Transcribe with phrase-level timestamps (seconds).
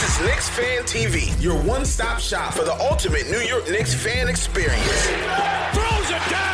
[0.00, 4.28] This is Knicks Fan TV, your one-stop shop for the ultimate New York Knicks fan
[4.28, 5.10] experience.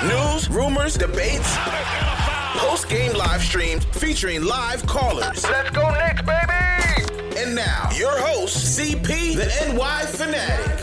[0.03, 1.57] News, rumors, debates,
[2.57, 5.45] post-game live streams featuring live callers.
[5.45, 7.41] Let's go Knicks, baby!
[7.41, 10.83] And now, your host, CP, the NY Fanatic.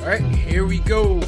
[0.00, 1.20] All right, here we go.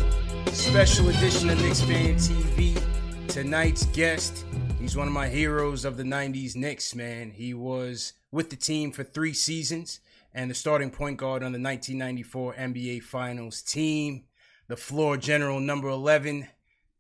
[0.52, 2.91] Special edition of Knicks Fan TV.
[3.32, 4.44] Tonight's guest,
[4.78, 7.30] he's one of my heroes of the 90s Knicks, man.
[7.30, 10.00] He was with the team for three seasons
[10.34, 14.24] and the starting point guard on the 1994 NBA Finals team.
[14.68, 16.46] The floor general number 11,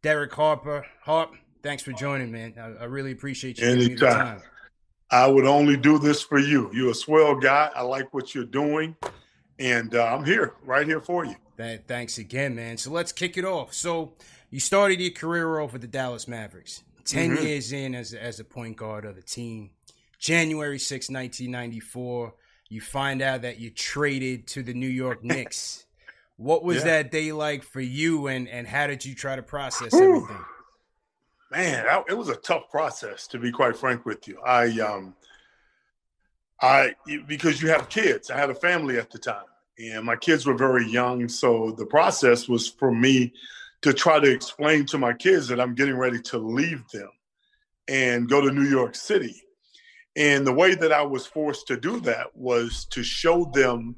[0.00, 0.86] Derek Harper.
[1.02, 2.54] Harp, thanks for joining, man.
[2.58, 3.68] I, I really appreciate you.
[3.68, 3.98] Anytime.
[3.98, 4.42] time.
[5.10, 6.70] I would only do this for you.
[6.72, 7.70] You're a swell guy.
[7.74, 8.96] I like what you're doing.
[9.58, 11.36] And uh, I'm here, right here for you.
[11.58, 12.78] Th- thanks again, man.
[12.78, 13.74] So let's kick it off.
[13.74, 14.14] So
[14.52, 16.84] you started your career off with the Dallas Mavericks.
[17.04, 17.42] 10 Mhm.
[17.42, 19.70] years in as as a point guard of the team.
[20.20, 22.34] January 6, 1994,
[22.68, 25.86] you find out that you traded to the New York Knicks.
[26.36, 26.84] what was Yeah.
[26.84, 30.16] that day like for you and and how did you try to process Whew.
[30.16, 30.44] everything?
[31.50, 34.40] Man, that, it was a tough process, to be quite frank with you.
[34.40, 35.14] I, um,
[36.60, 36.94] I,
[37.26, 39.44] because you have kids, I had a family at the time,
[39.78, 41.28] and my kids were very young.
[41.28, 43.32] So the process was for me
[43.82, 47.10] to try to explain to my kids that I'm getting ready to leave them
[47.88, 49.42] and go to New York City.
[50.16, 53.96] And the way that I was forced to do that was to show them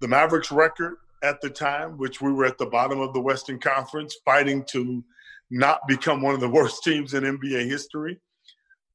[0.00, 3.58] the Mavericks record at the time, which we were at the bottom of the Western
[3.58, 5.04] Conference, fighting to
[5.50, 8.18] not become one of the worst teams in NBA history,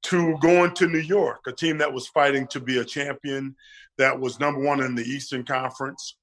[0.03, 3.55] to going to New York, a team that was fighting to be a champion,
[3.97, 6.17] that was number one in the Eastern Conference.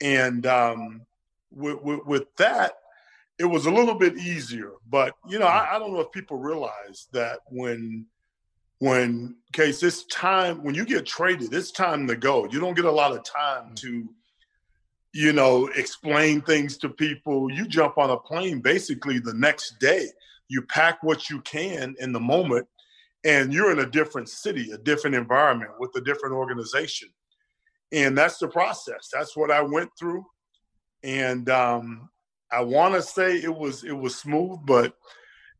[0.00, 1.02] And um,
[1.50, 2.74] with, with, with that,
[3.38, 4.72] it was a little bit easier.
[4.88, 8.06] But, you know, I, I don't know if people realize that when
[8.80, 12.46] when case it's time when you get traded it's time to go.
[12.46, 14.08] You don't get a lot of time to
[15.12, 17.50] you know explain things to people.
[17.50, 20.08] You jump on a plane basically the next day.
[20.48, 22.66] You pack what you can in the moment
[23.24, 27.08] and you're in a different city a different environment with a different organization.
[27.92, 29.08] And that's the process.
[29.12, 30.26] That's what i went through.
[31.04, 32.10] And um,
[32.54, 34.96] i want to say it was it was smooth but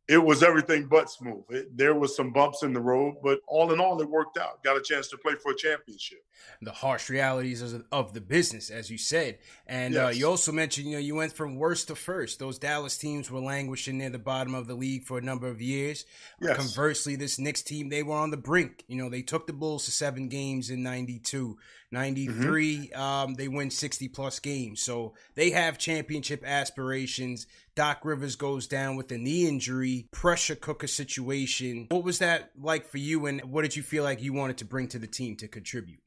[0.06, 1.44] it was everything but smooth.
[1.49, 4.62] It, there was some bumps in the road, but all in all, it worked out.
[4.62, 6.19] Got a chance to play for a championship.
[6.60, 9.38] the harsh realities of, of the business, as you said.
[9.66, 12.38] And uh, you also mentioned, you know, you went from worst to first.
[12.38, 15.62] Those Dallas teams were languishing near the bottom of the league for a number of
[15.62, 16.04] years.
[16.38, 16.56] Yes.
[16.56, 18.84] Conversely, this Knicks team, they were on the brink.
[18.88, 21.56] You know, they took the Bulls to seven games in 92.
[21.91, 24.83] 93, um, they win 60 plus games.
[24.83, 27.47] So they have championship aspirations.
[27.75, 31.86] Doc Rivers goes down with a knee injury, pressure cooker situation.
[31.91, 34.65] What was that like for you, and what did you feel like you wanted to
[34.65, 36.01] bring to the team to contribute?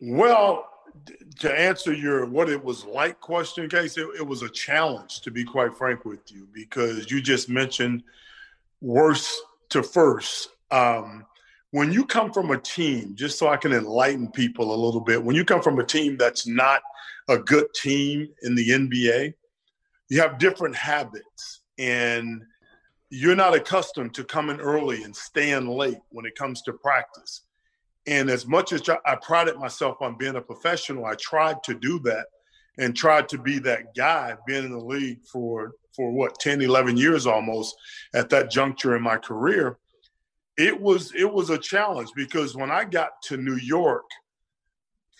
[0.00, 0.68] Well,
[1.40, 5.30] to answer your what it was like question, case it, it was a challenge to
[5.30, 8.02] be quite frank with you because you just mentioned
[8.80, 9.40] worst
[9.70, 10.50] to first.
[10.70, 11.26] Um,
[11.74, 15.20] when you come from a team, just so I can enlighten people a little bit,
[15.20, 16.80] when you come from a team that's not
[17.28, 19.34] a good team in the NBA,
[20.08, 22.44] you have different habits and
[23.10, 27.40] you're not accustomed to coming early and staying late when it comes to practice.
[28.06, 31.98] And as much as I prided myself on being a professional, I tried to do
[32.04, 32.26] that
[32.78, 36.96] and tried to be that guy, being in the league for for what 10, 11
[36.96, 37.76] years almost
[38.14, 39.78] at that juncture in my career,
[40.56, 44.04] it was it was a challenge because when I got to New York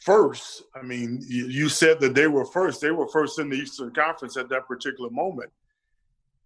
[0.04, 2.80] first, I mean, you, said that they were first.
[2.80, 5.50] They were first in the Eastern Conference at that particular moment.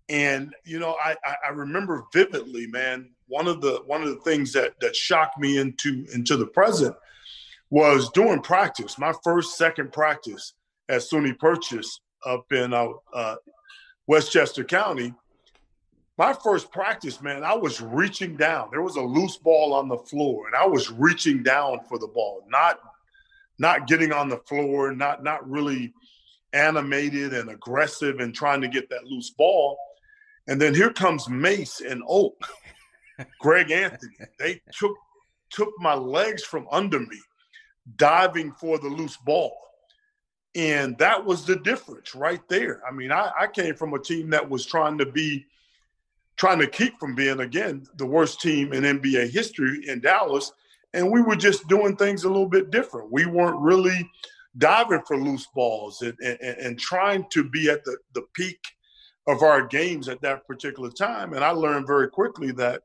[0.09, 3.11] And you know, I, I remember vividly, man.
[3.27, 6.97] One of the one of the things that that shocked me into into the present
[7.69, 8.99] was during practice.
[8.99, 10.55] My first second practice
[10.89, 13.37] at SUNY Purchase up in uh, uh,
[14.07, 15.13] Westchester County.
[16.19, 18.71] My first practice, man, I was reaching down.
[18.73, 22.09] There was a loose ball on the floor, and I was reaching down for the
[22.09, 22.81] ball, not
[23.61, 25.95] not getting on the floor, not not really
[26.53, 29.79] animated and aggressive and trying to get that loose ball.
[30.49, 32.37] And then here comes Mace and Oak,
[33.41, 34.17] Greg Anthony.
[34.41, 34.97] They took
[35.51, 37.21] took my legs from under me,
[37.95, 39.57] diving for the loose ball.
[40.57, 42.83] And that was the difference right there.
[42.85, 45.47] I mean, I, I came from a team that was trying to be
[46.39, 50.53] trying to keep from being again the worst team in NBA history in Dallas.
[50.95, 53.13] And we were just doing things a little bit different.
[53.13, 54.09] We weren't really
[54.57, 58.59] diving for loose balls and, and, and trying to be at the, the peak
[59.27, 61.35] of our games at that particular time.
[61.35, 62.83] And I learned very quickly that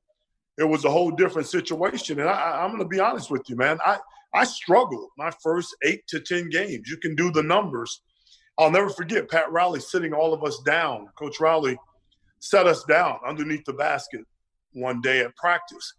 [0.58, 2.20] it was a whole different situation.
[2.20, 3.80] And I, I'm going to be honest with you, man.
[3.86, 3.98] I,
[4.34, 6.90] I struggled my first eight to 10 games.
[6.90, 8.02] You can do the numbers.
[8.58, 11.08] I'll never forget Pat Riley sitting all of us down.
[11.18, 11.78] Coach Riley
[12.44, 14.20] set us down underneath the basket
[14.74, 15.94] one day at practice.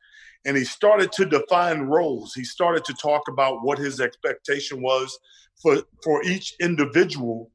[0.45, 2.35] And he started to define roles.
[2.35, 5.19] He started to talk about what his expectation was
[5.63, 7.51] for, for each individual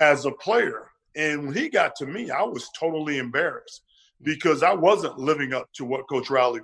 [0.00, 0.86] as a player.
[1.14, 3.82] And when he got to me, I was totally embarrassed
[4.22, 6.60] because I wasn't living up to what Coach Riley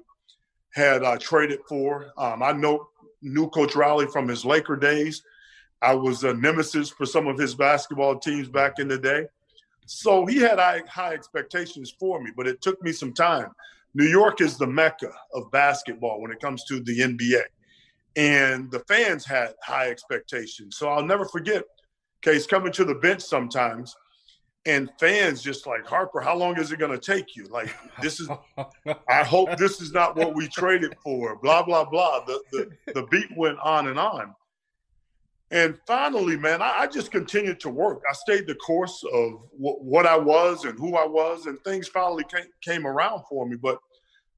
[0.73, 2.07] had uh, traded for.
[2.17, 2.89] Um, I know
[3.21, 5.23] knew Coach Riley from his Laker days.
[5.83, 9.27] I was a nemesis for some of his basketball teams back in the day.
[9.87, 13.51] So he had high, expectations for me, but it took me some time.
[13.95, 17.43] New York is the mecca of basketball when it comes to the NBA.
[18.17, 20.77] And the fans had high expectations.
[20.77, 21.65] So I'll never forget
[22.23, 23.95] Case coming to the bench sometimes
[24.67, 27.45] and fans just like Harper, how long is it going to take you?
[27.45, 27.73] Like
[28.03, 28.29] this is,
[29.09, 31.37] I hope this is not what we traded for.
[31.37, 32.25] Blah blah blah.
[32.25, 34.35] The the the beat went on and on,
[35.51, 38.03] and finally, man, I, I just continued to work.
[38.09, 41.89] I stayed the course of w- what I was and who I was, and things
[41.89, 43.57] finally came, came around for me.
[43.57, 43.79] But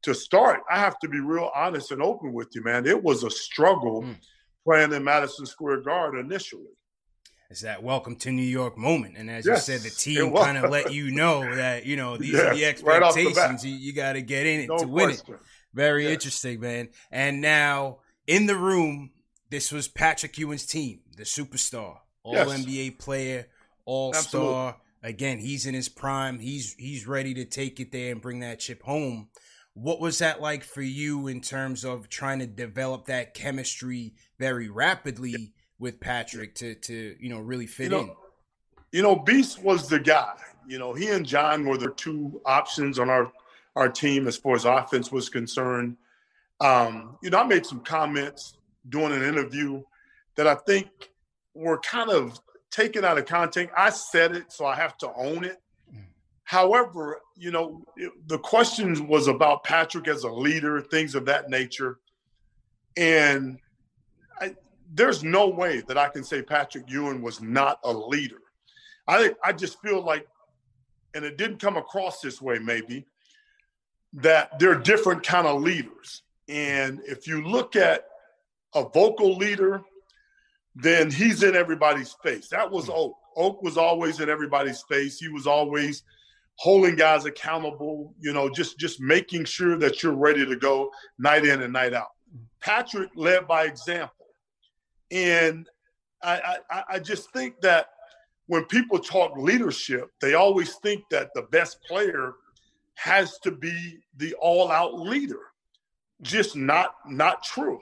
[0.03, 2.87] to start, I have to be real honest and open with you, man.
[2.87, 4.17] It was a struggle mm.
[4.65, 6.69] playing in Madison Square Garden initially
[7.51, 9.17] it's that welcome to New York moment.
[9.17, 12.19] And as yes, you said, the team kind of let you know that, you know,
[12.19, 13.37] these yes, are the expectations.
[13.39, 15.23] Right the you, you got to get in it no to win it.
[15.73, 16.13] Very yes.
[16.13, 16.91] interesting, man.
[17.11, 19.13] And now in the room,
[19.51, 23.47] this was Patrick Ewing's team, the superstar, all NBA player,
[23.85, 24.77] all star.
[25.03, 26.39] Again, he's in his prime.
[26.39, 29.29] He's he's ready to take it there and bring that chip home.
[29.75, 34.69] What was that like for you in terms of trying to develop that chemistry very
[34.69, 35.53] rapidly?
[35.79, 38.11] with Patrick to to you know really fit you know, in.
[38.93, 40.35] You know, Beast was the guy.
[40.67, 43.33] You know, he and John were the two options on our
[43.77, 45.97] our team as far as offense was concerned.
[46.61, 48.55] Um, you know, I made some comments
[48.89, 49.83] doing an interview
[50.37, 50.89] that I think
[51.55, 52.41] were kind of
[52.71, 53.75] taken out of context.
[53.77, 55.59] I said it, so I have to own it.
[55.93, 56.05] Mm.
[56.45, 61.51] However, you know, it, the question was about Patrick as a leader, things of that
[61.51, 61.99] nature.
[62.97, 63.59] And
[64.93, 68.41] there's no way that I can say Patrick Ewing was not a leader.
[69.07, 70.27] I I just feel like,
[71.15, 73.07] and it didn't come across this way maybe,
[74.15, 76.23] that they're different kind of leaders.
[76.49, 78.05] And if you look at
[78.75, 79.83] a vocal leader,
[80.75, 82.49] then he's in everybody's face.
[82.49, 82.93] That was hmm.
[82.95, 83.17] Oak.
[83.37, 85.19] Oak was always in everybody's face.
[85.19, 86.03] He was always
[86.57, 91.45] holding guys accountable, you know, just just making sure that you're ready to go night
[91.45, 92.09] in and night out.
[92.61, 94.27] Patrick led by example.
[95.11, 95.69] And
[96.23, 97.87] I, I, I just think that
[98.47, 102.35] when people talk leadership, they always think that the best player
[102.95, 105.41] has to be the all-out leader.
[106.23, 107.81] Just not not true.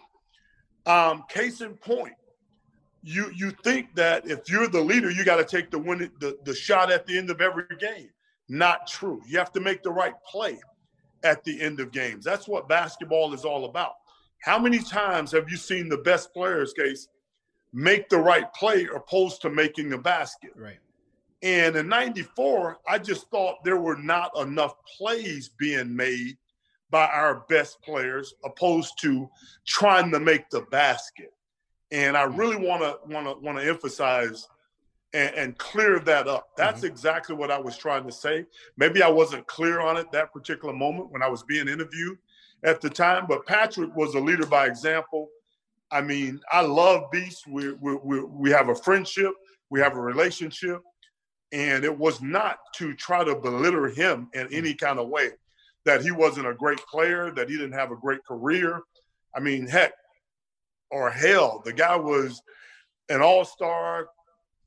[0.87, 2.15] Um, case in point,
[3.03, 6.39] you you think that if you're the leader, you got to take the win the,
[6.45, 8.11] the shot at the end of every game.
[8.49, 9.21] Not true.
[9.27, 10.59] You have to make the right play
[11.25, 12.25] at the end of games.
[12.25, 13.95] That's what basketball is all about.
[14.41, 17.09] How many times have you seen the best players, case,
[17.77, 20.53] make the right play opposed to making a basket.
[20.57, 20.79] Right.
[21.43, 26.39] And in 94, I just thought there were not enough plays being made
[26.91, 29.29] by our best players opposed to
[29.67, 31.33] trying to make the basket.
[31.91, 34.49] And I really want to want to want to emphasize
[35.13, 36.49] and, and clear that up.
[36.57, 36.87] That's mm-hmm.
[36.87, 38.45] exactly what I was trying to say.
[38.77, 42.19] Maybe I wasn't clear on it that particular moment when I was being interviewed
[42.65, 45.29] at the time, but Patrick was a leader by example.
[45.91, 47.47] I mean, I love Beast.
[47.47, 49.33] We, we, we, we have a friendship,
[49.71, 50.81] we have a relationship,
[51.53, 55.31] and it was not to try to belittle him in any kind of way
[55.87, 58.81] that he wasn't a great player, that he didn't have a great career.
[59.35, 59.93] I mean, heck,
[60.91, 62.43] or hell, the guy was
[63.09, 64.09] an all star,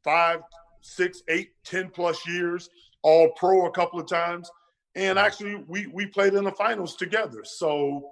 [0.03, 0.39] five,
[0.81, 2.69] six, eight, ten plus years,
[3.03, 4.49] all pro a couple of times.
[4.95, 7.43] And actually, we, we played in the finals together.
[7.43, 8.11] So,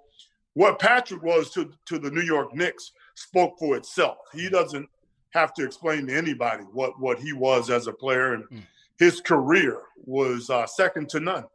[0.54, 4.18] what Patrick was to, to the New York Knicks spoke for itself.
[4.34, 4.88] He doesn't
[5.30, 8.34] have to explain to anybody what, what he was as a player.
[8.34, 8.64] And mm.
[9.00, 11.46] his career was uh, second to none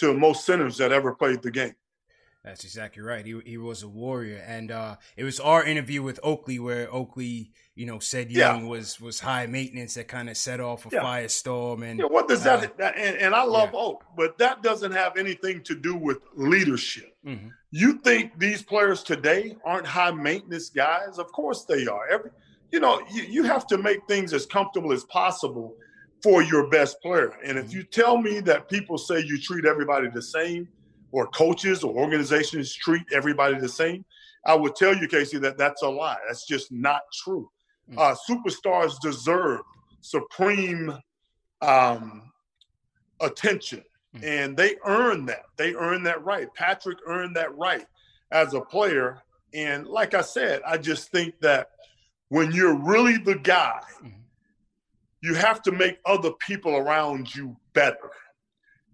[0.00, 1.74] to most centers that ever played the game.
[2.44, 3.24] That's exactly right.
[3.24, 7.52] He he was a warrior, and uh, it was our interview with Oakley where Oakley,
[7.74, 8.66] you know, said Ewing yeah.
[8.66, 11.02] was was high maintenance that kind of set off a yeah.
[11.02, 11.84] firestorm.
[11.84, 12.96] And yeah, what does uh, that?
[12.96, 13.80] And, and, I love yeah.
[13.80, 17.14] Oak, but that doesn't have anything to do with leadership.
[17.26, 17.48] Mm-hmm.
[17.72, 21.18] You think these players today aren't high maintenance guys?
[21.18, 22.08] Of course they are.
[22.08, 22.30] Every,
[22.72, 25.76] you know, you, you have to make things as comfortable as possible
[26.22, 27.34] for your best player.
[27.44, 27.78] And if mm-hmm.
[27.78, 30.68] you tell me that people say you treat everybody the same
[31.12, 34.04] or coaches or organizations treat everybody the same,
[34.44, 36.16] I would tell you, Casey, that that's a lie.
[36.26, 37.50] That's just not true.
[37.90, 37.98] Mm.
[37.98, 39.60] Uh, superstars deserve
[40.00, 40.96] supreme
[41.60, 42.30] um,
[43.20, 43.82] attention,
[44.16, 44.24] mm.
[44.24, 45.44] and they earn that.
[45.56, 46.52] They earn that right.
[46.54, 47.86] Patrick earned that right
[48.30, 49.22] as a player.
[49.52, 51.70] And like I said, I just think that
[52.28, 54.12] when you're really the guy, mm.
[55.22, 58.10] You have to make other people around you better.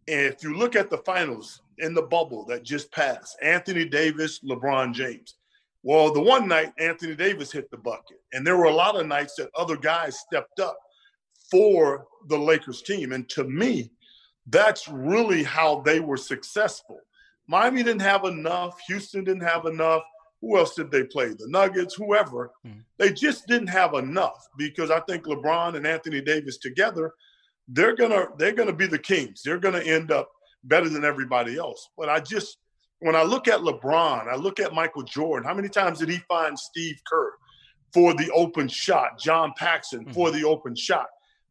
[0.09, 4.41] And if you look at the finals, in the bubble that just passed Anthony Davis,
[4.41, 5.37] LeBron James.
[5.83, 9.07] Well, the one night Anthony Davis hit the bucket, and there were a lot of
[9.07, 10.77] nights that other guys stepped up
[11.51, 13.13] for the Lakers team.
[13.13, 13.93] And to me,
[14.49, 16.99] that's really how they were successful.
[17.47, 20.03] Miami didn't have enough, Houston didn't have enough.
[20.41, 21.29] Who else did they play?
[21.29, 22.53] The Nuggets, whoever.
[22.67, 22.81] Mm-hmm.
[22.99, 27.15] They just didn't have enough because I think LeBron and Anthony Davis together,
[27.69, 29.43] they're gonna they're gonna be the kings.
[29.43, 30.31] They're gonna end up
[30.65, 31.89] better than everybody else.
[31.97, 32.59] But I just,
[33.01, 36.19] when I look at LeBron, I look at Michael Jordan, how many times did he
[36.29, 37.33] find Steve Kerr
[37.93, 40.13] for the open shot, John Paxson mm-hmm.
[40.13, 41.07] for the open shot?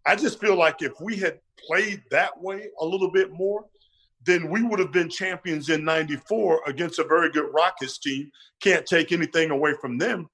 [0.05, 3.65] I just feel like if we had played that way a little bit more,
[4.25, 8.31] then we would have been champions in 94 against a very good Rockets team.
[8.61, 10.27] Can't take anything away from them.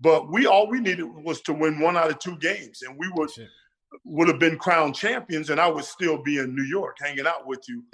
[0.00, 3.08] But we all we needed was to win one out of two games, and we
[3.14, 3.30] would
[4.04, 7.46] would have been crowned champions and I would still be in New York hanging out
[7.46, 7.84] with you,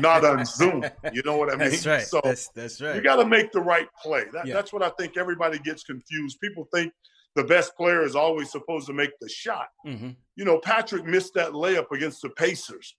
[0.00, 0.84] not on Zoom.
[1.12, 1.70] You know what I mean?
[1.70, 2.02] That's right.
[2.02, 2.96] So that's, that's right.
[2.96, 4.24] You got to make the right play.
[4.32, 4.54] That, yeah.
[4.54, 6.40] That's what I think everybody gets confused.
[6.40, 6.92] People think
[7.36, 9.68] the best player is always supposed to make the shot.
[9.86, 10.10] Mm-hmm.
[10.36, 12.96] You know, Patrick missed that layup against the Pacers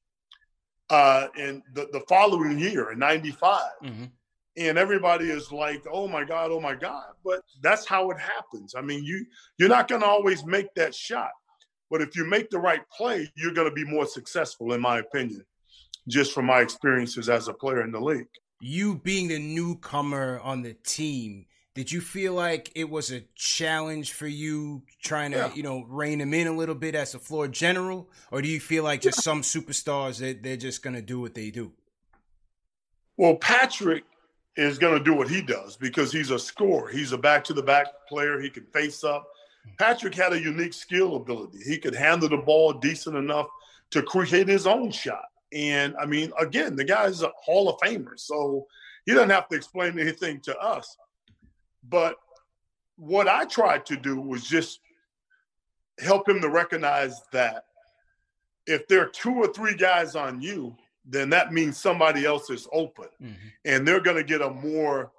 [0.90, 3.62] uh, in the, the following year in 95.
[3.84, 4.06] Mm-hmm.
[4.58, 7.08] And everybody is like, oh my God, oh my God.
[7.26, 8.74] But that's how it happens.
[8.76, 9.26] I mean, you
[9.58, 11.32] you're not gonna always make that shot.
[11.90, 15.00] But if you make the right play, you're going to be more successful, in my
[15.00, 15.46] opinion,
[16.08, 18.28] just from my experiences as a player in the league.
[18.60, 24.14] You being the newcomer on the team, did you feel like it was a challenge
[24.14, 25.54] for you trying to, yeah.
[25.54, 28.10] you know, rein him in a little bit as a floor general?
[28.32, 31.36] Or do you feel like just some superstars that they're just going to do what
[31.36, 31.74] they do?
[33.18, 34.06] Well, Patrick
[34.56, 36.90] is going to do what he does because he's a scorer.
[36.90, 38.40] He's a back to the back player.
[38.40, 39.28] He can face up.
[39.78, 41.60] Patrick had a unique skill ability.
[41.66, 43.48] He could handle the ball decent enough
[43.92, 45.26] to create his own shot.
[45.52, 48.66] And I mean, again, the guy's a Hall of Famer, so
[49.06, 50.96] he doesn't have to explain anything to us.
[51.90, 52.16] But
[52.98, 54.80] what I tried to do was just
[56.00, 57.66] help him to recognize that
[58.68, 60.76] if there are two or three guys on you,
[61.06, 63.34] then that means somebody else is open mm-hmm.
[63.66, 65.12] and they're going to get a more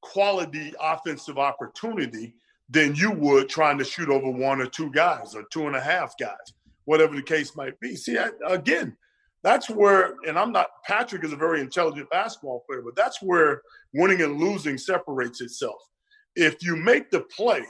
[0.00, 2.34] quality offensive opportunity
[2.68, 5.80] than you would trying to shoot over one or two guys or two and a
[5.80, 6.52] half guys,
[6.84, 7.96] whatever the case might be.
[7.96, 8.96] See, I, again,
[9.42, 13.62] that's where, and I'm not, Patrick is a very intelligent basketball player, but that's where
[13.94, 15.80] winning and losing separates itself.
[16.38, 17.64] If you make the play,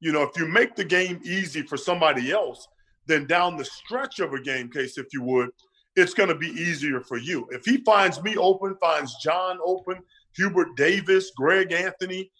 [0.00, 2.66] you know, if you make the game easy for somebody else,
[3.06, 5.50] then down the stretch of a game case, if you would,
[5.94, 7.46] it's going to be easier for you.
[7.50, 9.98] If he finds me open, finds John open,
[10.34, 12.32] Hubert Davis, Greg Anthony,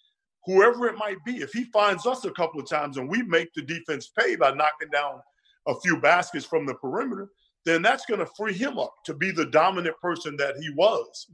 [0.45, 3.53] whoever it might be, if he finds us a couple of times and we make
[3.53, 5.21] the defense pay by knocking down
[5.67, 7.29] a few baskets from the perimeter,
[7.63, 11.27] then that's going to free him up to be the dominant person that he was.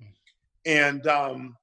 [0.65, 1.55] And um,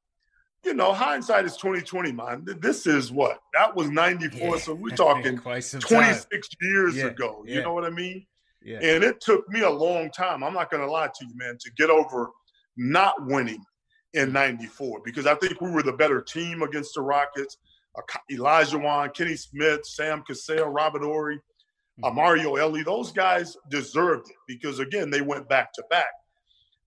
[0.64, 2.44] you know, hindsight is 2020, man.
[2.60, 3.40] This is what?
[3.52, 4.40] That was 94.
[4.40, 4.56] Yeah.
[4.56, 7.04] So we're talking 26 years yeah.
[7.06, 7.44] ago.
[7.46, 8.26] You know what I mean?
[8.62, 8.78] Yeah.
[8.82, 10.42] And it took me a long time.
[10.42, 12.30] I'm not going to lie to you, man, to get over
[12.76, 13.62] not winning
[14.14, 17.58] in 94 because I think we were the better team against the Rockets.
[18.30, 22.16] Olajuwon, Kenny Smith, Sam Cassell, Robert uh, mm-hmm.
[22.16, 26.10] Mario Elie, those guys deserved it because, again, they went back to back.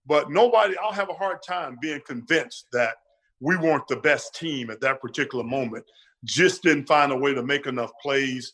[0.05, 2.96] But nobody, I'll have a hard time being convinced that
[3.39, 5.86] we weren't the best team at that particular moment.
[6.24, 8.53] Just didn't find a way to make enough plays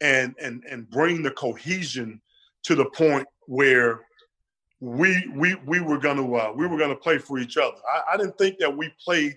[0.00, 2.20] and and and bring the cohesion
[2.64, 4.00] to the point where
[4.80, 7.76] we we we were gonna uh, we were gonna play for each other.
[7.92, 9.36] I, I, didn't think that we played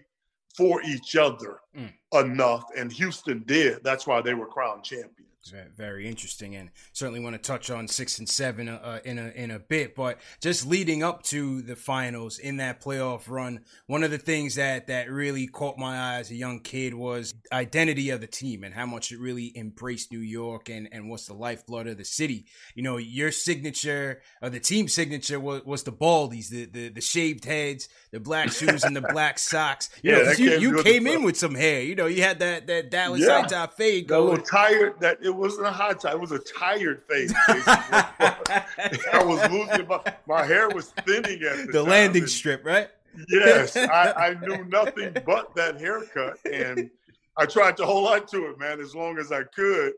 [0.58, 1.92] for each other mm.
[2.14, 3.84] enough, and Houston did.
[3.84, 5.35] That's why they were crowned champions.
[5.76, 9.28] Very interesting, and certainly want to touch on six and seven uh, uh, in a
[9.30, 9.96] in a bit.
[9.96, 14.56] But just leading up to the finals in that playoff run, one of the things
[14.56, 18.64] that that really caught my eye as a young kid was identity of the team
[18.64, 22.06] and how much it really embraced New York and and what's the lifeblood of the
[22.06, 22.48] city.
[22.74, 27.02] You know, your signature or the team signature was, was the baldies, the, the the
[27.02, 29.92] shaved heads, the black shoes, and the black socks.
[30.02, 31.84] You yeah, know, you, you came in with some hair.
[31.84, 33.48] You know, you had that that Dallas yeah.
[33.48, 34.28] high fade going.
[34.28, 35.00] A little tired.
[35.02, 36.12] That it wasn't a hot tie.
[36.12, 37.34] It was a tired face.
[37.48, 42.90] I was losing my my hair was thinning at the, the landing and, strip, right?
[43.30, 46.90] Yes, I, I knew nothing but that haircut, and
[47.38, 49.94] I tried to hold on to it, man, as long as I could.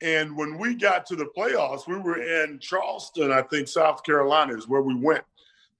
[0.00, 4.56] And when we got to the playoffs, we were in Charleston, I think South Carolina
[4.56, 5.24] is where we went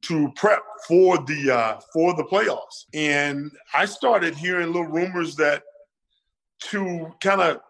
[0.03, 2.87] to prep for the uh, for the playoffs.
[2.95, 5.63] And I started hearing little rumors that
[6.61, 7.61] to kind of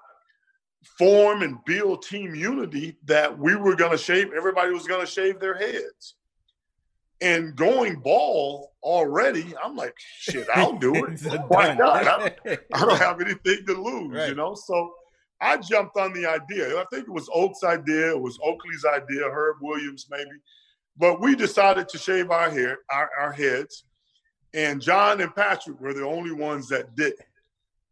[0.97, 5.11] form and build team unity that we were going to shave, everybody was going to
[5.11, 6.15] shave their heads.
[7.21, 11.21] And going ball already, I'm like, shit, I'll do it.
[11.49, 12.07] Why not?
[12.07, 14.29] I, I, don't have anything to lose, right.
[14.29, 14.55] you know?
[14.55, 14.93] So
[15.41, 16.79] I jumped on the idea.
[16.79, 20.31] I think it was Oak's idea, it was Oakley's idea, Herb Williams maybe.
[20.97, 23.85] But we decided to shave our hair, our, our heads.
[24.55, 27.15] And John and Patrick were the only ones that did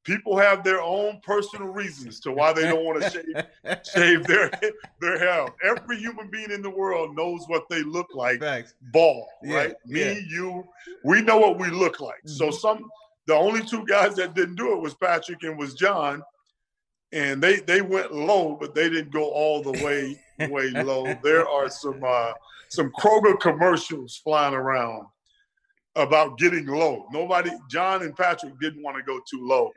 [0.06, 4.50] people have their own personal reasons to why they don't want to shave, shave their
[5.00, 5.48] their hair.
[5.62, 8.40] Every human being in the world knows what they look like.
[8.40, 8.74] Thanks.
[8.92, 9.74] Bald, yeah, right?
[9.84, 10.14] Me, yeah.
[10.28, 10.64] you,
[11.04, 12.20] we know what we look like.
[12.24, 12.36] Mm-hmm.
[12.36, 12.88] So some
[13.26, 16.22] the only two guys that didn't do it was Patrick and was John.
[17.12, 21.14] And they they went low, but they didn't go all the way way low.
[21.22, 22.32] There are some uh,
[22.68, 25.06] some Kroger commercials flying around
[25.94, 27.06] about getting low.
[27.10, 29.72] Nobody, John and Patrick didn't want to go too low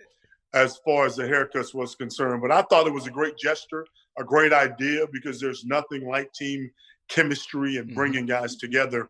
[0.53, 2.41] as far as the haircuts was concerned.
[2.41, 3.85] But I thought it was a great gesture,
[4.17, 6.69] a great idea because there's nothing like team
[7.07, 7.95] chemistry and mm-hmm.
[7.95, 9.09] bringing guys together,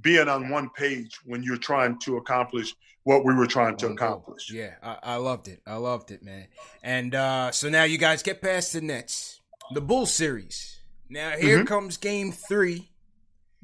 [0.00, 4.50] being on one page when you're trying to accomplish what we were trying to accomplish.
[4.50, 5.60] Yeah, I, I loved it.
[5.66, 6.46] I loved it, man.
[6.82, 9.40] And uh, so now you guys get past the Nets,
[9.72, 10.80] the Bull series.
[11.10, 11.66] Now here mm-hmm.
[11.66, 12.88] comes Game 3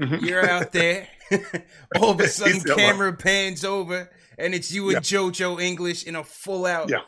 [0.00, 0.24] you mm-hmm.
[0.24, 1.08] You're out there.
[2.00, 5.18] All of a sudden, camera pans over and it's you and yeah.
[5.18, 7.00] JoJo English in a full out yeah.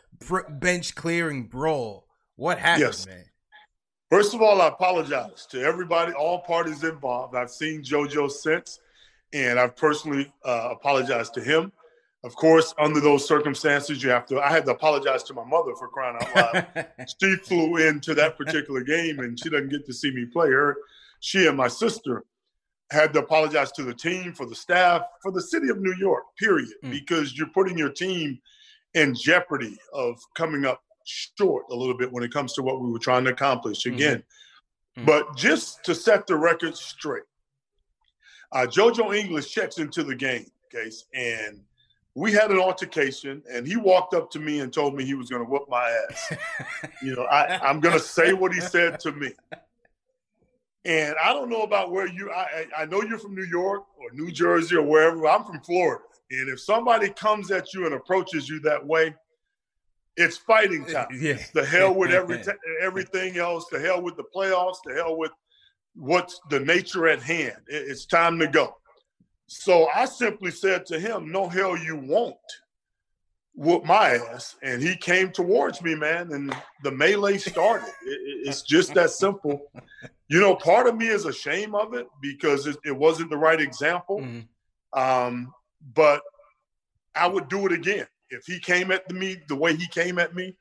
[0.49, 2.07] bench clearing brawl.
[2.35, 3.07] What happened, yes.
[3.07, 3.25] man?
[4.09, 7.35] First of all, I apologize to everybody, all parties involved.
[7.35, 8.79] I've seen JoJo since,
[9.33, 11.71] and I've personally uh, apologized to him.
[12.23, 14.39] Of course, under those circumstances, you have to.
[14.39, 16.87] I had to apologize to my mother for crying out loud.
[17.21, 20.49] she flew into that particular game, and she doesn't get to see me play.
[20.49, 20.77] Her,
[21.19, 22.23] she and my sister
[22.91, 26.23] had to apologize to the team, for the staff, for the city of New York,
[26.37, 26.91] period, mm.
[26.91, 28.39] because you're putting your team
[28.93, 32.91] in jeopardy of coming up short a little bit when it comes to what we
[32.91, 33.95] were trying to accomplish mm-hmm.
[33.95, 34.23] again.
[34.97, 35.05] Mm-hmm.
[35.05, 37.23] But just to set the record straight,
[38.51, 41.61] uh, JoJo English checks into the game, case, and
[42.15, 45.29] we had an altercation, and he walked up to me and told me he was
[45.29, 46.33] going to whoop my ass.
[47.01, 49.31] you know, I, I'm going to say what he said to me.
[50.85, 52.29] And I don't know about where you.
[52.31, 55.27] I I know you're from New York or New Jersey or wherever.
[55.27, 59.15] I'm from Florida, and if somebody comes at you and approaches you that way,
[60.17, 61.07] it's fighting time.
[61.19, 61.33] Yeah.
[61.33, 62.43] It's the hell with every
[62.81, 63.65] everything else.
[63.71, 64.77] The hell with the playoffs.
[64.83, 65.31] The hell with
[65.95, 67.61] what's the nature at hand.
[67.67, 68.75] It's time to go.
[69.47, 72.35] So I simply said to him, "No hell you won't."
[73.55, 74.55] whoop my ass.
[74.61, 77.87] And he came towards me, man, and the melee started.
[78.05, 79.71] It, it's just that simple.
[80.33, 83.61] You know, part of me is ashamed of it because it, it wasn't the right
[83.61, 84.19] example.
[84.19, 84.99] Mm-hmm.
[84.99, 85.53] Um,
[85.93, 86.23] but
[87.13, 88.07] I would do it again.
[88.31, 90.57] If he came at me the way he came at me,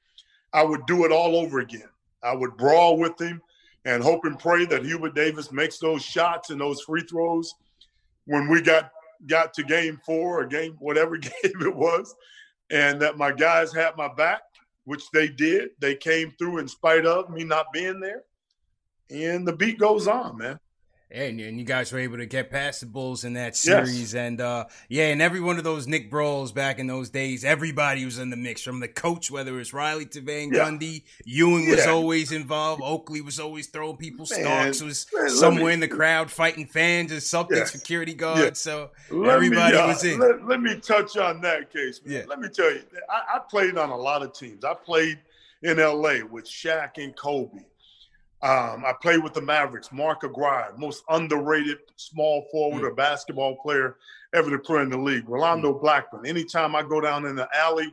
[0.52, 1.88] I would do it all over again.
[2.22, 3.40] I would brawl with him
[3.86, 7.54] and hope and pray that Hubert Davis makes those shots and those free throws
[8.26, 8.90] when we got
[9.26, 12.14] got to game four or game whatever game it was
[12.68, 14.42] and that my guys had my back,
[14.84, 15.70] which they did.
[15.78, 18.24] They came through in spite of me not being there.
[19.12, 20.58] And the beat goes on, man
[21.12, 24.14] and, and you guys were able to get past the Bulls in that series.
[24.14, 24.14] Yes.
[24.14, 28.04] And uh, yeah, and every one of those Knick Brawls back in those days, everybody
[28.04, 30.60] was in the mix from the coach, whether it was Riley to Van yeah.
[30.60, 31.76] Gundy, Ewing yeah.
[31.76, 35.88] was always involved, Oakley was always throwing people Starks was man, somewhere me, in the
[35.88, 37.72] crowd fighting fans or something, yes.
[37.72, 38.60] security guards.
[38.60, 40.18] So let everybody me, uh, was in.
[40.18, 42.00] Let, let, me touch on that case.
[42.04, 42.14] Man.
[42.14, 42.24] Yeah.
[42.26, 44.64] Let me tell you, I, I played on a lot of teams.
[44.64, 45.18] I played
[45.62, 47.64] in LA with Shaq and Kobe.
[48.42, 52.86] Um, I played with the Mavericks, Mark Aguirre, most underrated small forward mm.
[52.88, 53.98] or basketball player
[54.34, 55.28] ever to play in the league.
[55.28, 55.80] Rolando mm.
[55.80, 56.26] Blackman.
[56.26, 57.92] Anytime I go down in the alley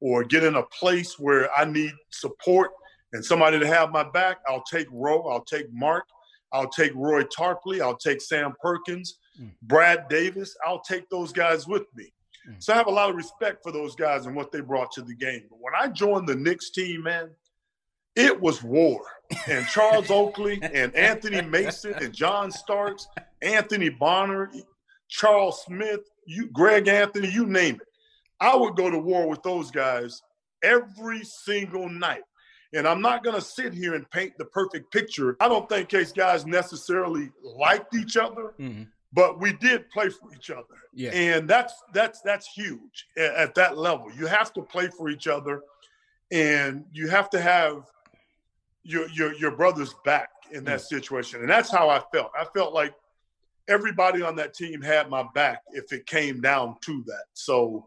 [0.00, 2.72] or get in a place where I need support
[3.12, 6.06] and somebody to have my back, I'll take Roe, I'll take Mark,
[6.52, 9.50] I'll take Roy Tarpley, I'll take Sam Perkins, mm.
[9.62, 10.56] Brad Davis.
[10.66, 12.12] I'll take those guys with me.
[12.48, 12.56] Mm.
[12.58, 15.02] So I have a lot of respect for those guys and what they brought to
[15.02, 15.44] the game.
[15.48, 17.30] But when I joined the Knicks team, man,
[18.16, 19.02] it was war.
[19.48, 23.08] And Charles Oakley and Anthony Mason and John Starks,
[23.42, 24.50] Anthony Bonner,
[25.08, 27.88] Charles Smith, you Greg Anthony, you name it.
[28.40, 30.22] I would go to war with those guys
[30.62, 32.22] every single night.
[32.74, 35.36] And I'm not going to sit here and paint the perfect picture.
[35.40, 38.82] I don't think case guys necessarily liked each other, mm-hmm.
[39.12, 40.64] but we did play for each other.
[40.92, 41.10] Yeah.
[41.10, 44.12] And that's that's that's huge at, at that level.
[44.12, 45.62] You have to play for each other
[46.30, 47.84] and you have to have
[48.86, 50.84] your your your brother's back in that mm.
[50.84, 52.30] situation, and that's how I felt.
[52.38, 52.94] I felt like
[53.68, 57.24] everybody on that team had my back if it came down to that.
[57.34, 57.86] So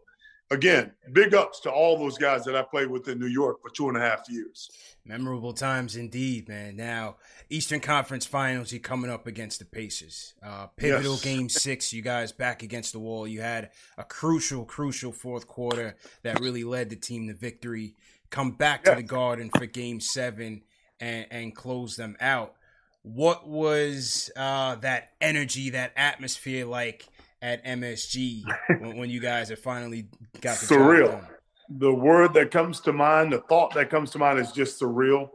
[0.50, 3.70] again, big ups to all those guys that I played with in New York for
[3.70, 4.70] two and a half years.
[5.04, 6.76] Memorable times indeed, man.
[6.76, 7.16] Now,
[7.48, 10.34] Eastern Conference Finals, you're coming up against the Pacers.
[10.44, 11.24] Uh, pivotal yes.
[11.24, 13.26] game six, you guys back against the wall.
[13.26, 17.94] You had a crucial, crucial fourth quarter that really led the team to victory.
[18.30, 20.62] Come back to the Garden for game seven
[21.00, 22.54] and, and close them out.
[23.02, 27.06] What was uh, that energy, that atmosphere like
[27.40, 28.42] at MSG
[28.80, 30.08] when, when, you guys have finally
[30.40, 31.26] got the surreal?
[31.70, 35.30] The word that comes to mind, the thought that comes to mind is just surreal.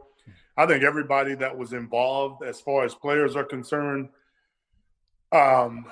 [0.56, 4.08] I think everybody that was involved, as far as players are concerned,
[5.32, 5.86] um,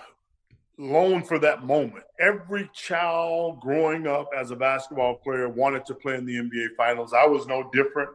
[0.78, 2.04] longed for that moment.
[2.18, 7.12] Every child growing up as a basketball player wanted to play in the NBA Finals.
[7.12, 8.10] I was no different.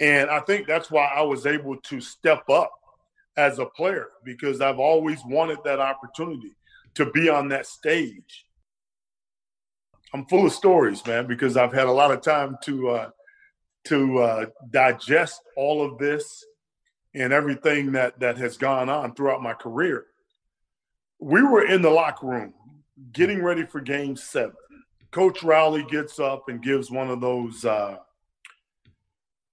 [0.00, 2.72] And I think that's why I was able to step up
[3.36, 6.56] as a player because I've always wanted that opportunity
[6.94, 8.46] to be on that stage.
[10.12, 13.10] I'm full of stories, man, because I've had a lot of time to uh,
[13.84, 16.44] to uh, digest all of this
[17.14, 20.06] and everything that that has gone on throughout my career.
[21.20, 22.54] We were in the locker room
[23.12, 24.56] getting ready for Game Seven.
[25.12, 27.96] Coach Riley gets up and gives one of those uh,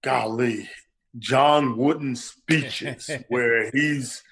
[0.07, 0.69] golly,
[1.19, 4.23] John Wooden speeches where he's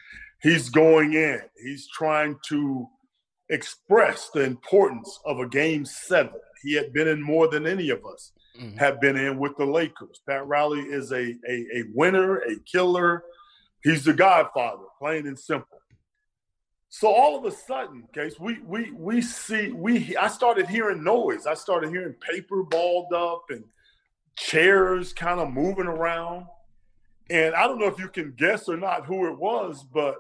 [0.41, 2.87] he's going in, he's trying to
[3.49, 6.39] express the importance of a game seven.
[6.63, 8.77] He had been in more than any of us mm-hmm.
[8.77, 10.21] have been in with the Lakers.
[10.25, 13.23] Pat Riley is a, a, a winner, a killer.
[13.83, 15.79] He's the godfather, plain and simple.
[16.87, 21.45] So all of a sudden, case we we we see we I started hearing noise.
[21.45, 23.65] I started hearing paper balled up and
[24.35, 26.45] chairs kind of moving around.
[27.29, 30.17] And I don't know if you can guess or not who it was, but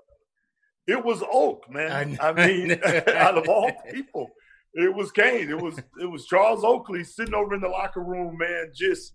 [0.87, 2.17] it was Oak, man.
[2.19, 2.71] I, I mean,
[3.15, 4.31] out of all people,
[4.73, 5.49] it was Kane.
[5.49, 9.13] It was it was Charles Oakley sitting over in the locker room, man, just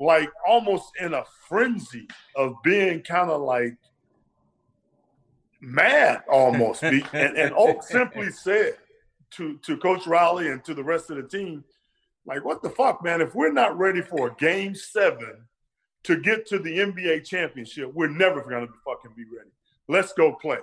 [0.00, 3.76] like almost in a frenzy of being kind of like
[5.60, 6.82] mad almost.
[6.82, 8.76] and, and Oak simply said
[9.32, 11.64] to to Coach Riley and to the rest of the team,
[12.26, 13.20] like, what the fuck, man?
[13.20, 15.46] If we're not ready for a game seven
[16.04, 19.50] to get to the NBA championship, we're never gonna fucking be ready.
[19.88, 20.58] Let's go play.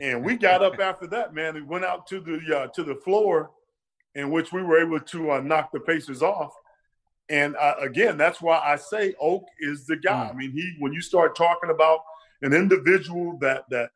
[0.00, 2.96] And we got up after that, man, and went out to the uh, to the
[2.96, 3.50] floor,
[4.14, 6.52] in which we were able to uh, knock the Pacers off.
[7.28, 10.26] And uh, again, that's why I say Oak is the guy.
[10.26, 10.30] Mm.
[10.30, 12.00] I mean, he when you start talking about
[12.42, 13.90] an individual that that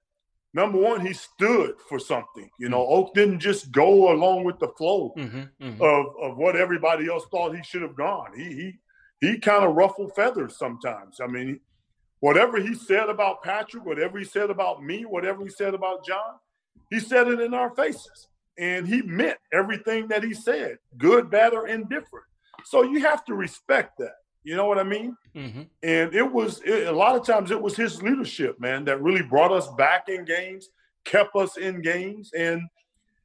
[0.55, 2.51] number one, he stood for something.
[2.59, 5.83] You know, Oak didn't just go along with the flow mm-hmm, mm-hmm.
[5.83, 8.33] of of what everybody else thought he should have gone.
[8.37, 8.79] He he
[9.21, 11.21] he kind of ruffled feathers sometimes.
[11.21, 11.61] I mean,
[12.21, 16.35] whatever he said about Patrick, whatever he said about me, whatever he said about John,
[16.91, 21.53] he said it in our faces, and he meant everything that he said, good, bad,
[21.53, 22.27] or indifferent.
[22.65, 24.15] So you have to respect that.
[24.49, 25.15] You know what I mean?
[25.37, 25.63] Mm-hmm.
[25.83, 29.21] And it was it, a lot of times it was his leadership, man, that really
[29.21, 30.71] brought us back in games,
[31.05, 32.63] kept us in games, and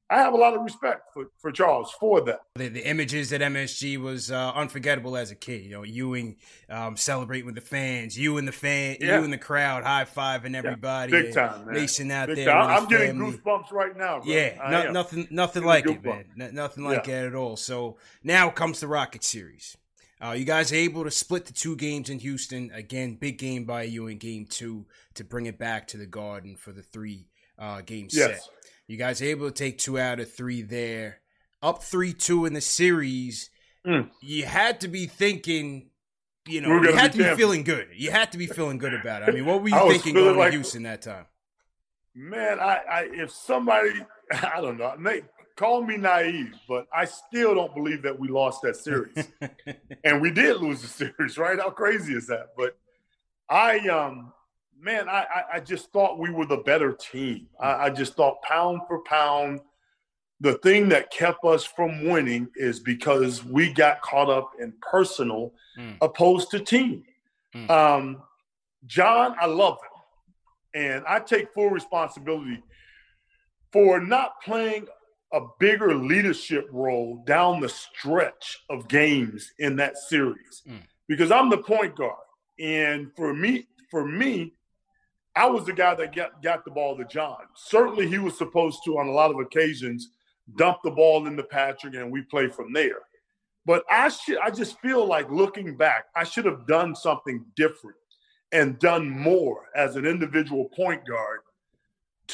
[0.09, 2.41] I have a lot of respect for, for Charles for that.
[2.55, 5.63] The, the images at MSG was uh, unforgettable as a kid.
[5.63, 6.35] You know, Ewing
[6.69, 9.17] um, celebrating with the fans, you and the fan, yeah.
[9.17, 11.13] you and the crowd, high fiving everybody.
[11.13, 11.21] Yeah.
[11.21, 11.73] Big time, man.
[11.73, 12.51] Mason out Big there.
[12.51, 13.37] I'm getting family.
[13.37, 14.19] goosebumps right now.
[14.19, 14.27] Bro.
[14.27, 16.53] Yeah, no, nothing, nothing like it, man.
[16.53, 17.21] nothing like yeah.
[17.21, 17.55] it at all.
[17.55, 19.77] So now comes the Rocket series.
[20.23, 22.71] Uh, you guys are able to split the two games in Houston.
[22.73, 26.55] Again, big game by you in game two to bring it back to the Garden
[26.55, 27.27] for the three
[27.59, 28.31] uh, game yes.
[28.31, 28.41] set.
[28.87, 31.19] You guys are able to take two out of three there.
[31.61, 33.49] Up 3 2 in the series.
[33.87, 34.09] Mm.
[34.21, 35.89] You had to be thinking,
[36.45, 37.87] you know, you had to be feeling good.
[37.95, 39.29] You had to be feeling good about it.
[39.29, 41.25] I mean, what were you thinking going like, to Houston that time?
[42.13, 43.91] Man, I, I if somebody,
[44.31, 44.93] I don't know,
[45.55, 49.27] call me naive, but I still don't believe that we lost that series.
[50.03, 51.59] and we did lose the series, right?
[51.59, 52.49] How crazy is that?
[52.57, 52.77] But
[53.49, 54.33] I um
[54.79, 57.47] man, I, I just thought we were the better team.
[57.59, 59.61] I, I just thought pound for pound,
[60.41, 65.53] the thing that kept us from winning is because we got caught up in personal
[65.79, 65.95] mm.
[66.01, 67.03] opposed to team.
[67.55, 67.69] Mm.
[67.69, 68.23] Um,
[68.85, 70.81] John, I love him.
[70.81, 72.61] And I take full responsibility
[73.71, 74.87] for not playing
[75.33, 80.79] a bigger leadership role down the stretch of games in that series mm.
[81.07, 82.15] because I'm the point guard.
[82.59, 84.53] And for me, for me,
[85.35, 87.39] I was the guy that got, got the ball to John.
[87.55, 90.09] Certainly, he was supposed to, on a lot of occasions,
[90.55, 92.99] dump the ball into Patrick, and we play from there.
[93.65, 97.97] But I should, I just feel like looking back, I should have done something different
[98.51, 101.39] and done more as an individual point guard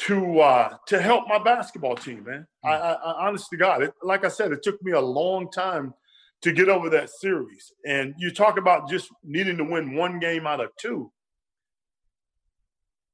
[0.06, 2.46] to uh, to help my basketball team, man.
[2.64, 5.50] I, I, I honest to God, it, like I said, it took me a long
[5.50, 5.94] time
[6.42, 7.72] to get over that series.
[7.86, 11.12] And you talk about just needing to win one game out of two.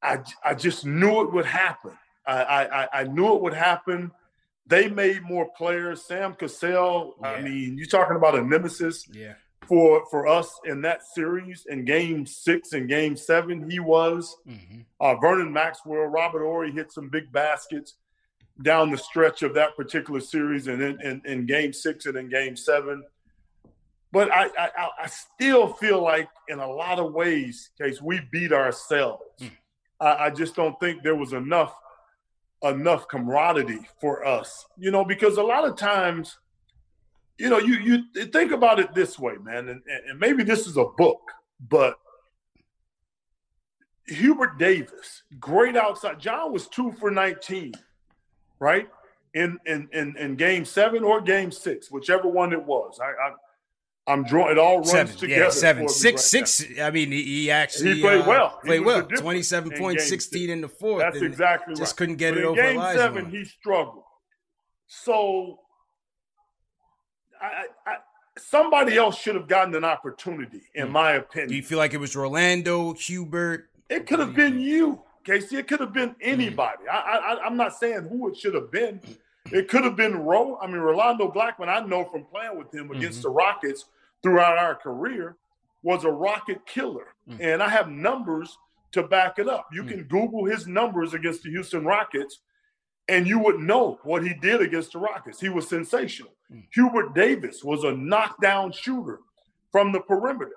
[0.00, 1.92] I, I just knew it would happen.
[2.26, 4.12] I, I, I knew it would happen.
[4.66, 6.04] They made more players.
[6.04, 7.28] Sam Cassell, yeah.
[7.28, 9.34] I mean, you're talking about a nemesis yeah.
[9.68, 13.68] For for us in that series in game six and game seven.
[13.70, 14.36] He was.
[14.48, 14.80] Mm-hmm.
[15.00, 17.94] Uh, Vernon Maxwell, Robert Horry hit some big baskets
[18.62, 22.28] down the stretch of that particular series and in, in, in game six and in
[22.28, 23.02] game seven.
[24.12, 28.52] But I, I, I still feel like in a lot of ways, case we beat
[28.52, 29.22] ourselves.
[29.40, 29.50] Mm.
[30.00, 31.74] I, I just don't think there was enough
[32.62, 36.38] enough camaraderie for us, you know, because a lot of times,
[37.38, 37.74] you know, you
[38.14, 41.20] you think about it this way, man, and, and maybe this is a book,
[41.68, 41.98] but
[44.06, 46.18] Hubert Davis, great outside.
[46.18, 47.74] John was two for 19,
[48.58, 48.88] right?
[49.34, 52.98] In in in, in game seven or game six, whichever one it was.
[53.02, 53.32] I, I
[54.08, 55.44] I'm drawing it all runs seven, together.
[55.44, 56.76] Yeah, seven, six, right six.
[56.76, 56.86] Now.
[56.86, 58.60] I mean, he, he, actually he played uh, well.
[58.64, 59.02] Played well.
[59.02, 61.00] Twenty seven point sixteen in the fourth.
[61.00, 61.96] That's exactly just right.
[61.96, 63.30] couldn't get but it over game seven.
[63.30, 64.04] He struggled.
[64.86, 65.58] So,
[67.40, 67.96] I, I,
[68.38, 70.92] somebody else should have gotten an opportunity, in hmm.
[70.92, 71.48] my opinion.
[71.48, 73.70] Do you feel like it was Rolando, Hubert?
[73.88, 75.56] It could have been you, Casey.
[75.56, 76.20] It could have been hmm.
[76.20, 76.88] anybody.
[76.90, 79.00] I, I, I'm not saying who it should have been.
[79.52, 80.58] It could have been Ro.
[80.60, 81.68] I mean, Rolando Blackman.
[81.68, 83.28] I know from playing with him against mm-hmm.
[83.28, 83.84] the Rockets
[84.22, 85.36] throughout our career
[85.82, 87.14] was a rocket killer.
[87.30, 87.36] Mm.
[87.40, 88.58] And I have numbers
[88.92, 89.68] to back it up.
[89.72, 89.88] You mm.
[89.88, 92.40] can Google his numbers against the Houston Rockets,
[93.08, 95.40] and you would know what he did against the Rockets.
[95.40, 96.32] He was sensational.
[96.52, 96.64] Mm.
[96.72, 99.20] Hubert Davis was a knockdown shooter
[99.72, 100.56] from the perimeter.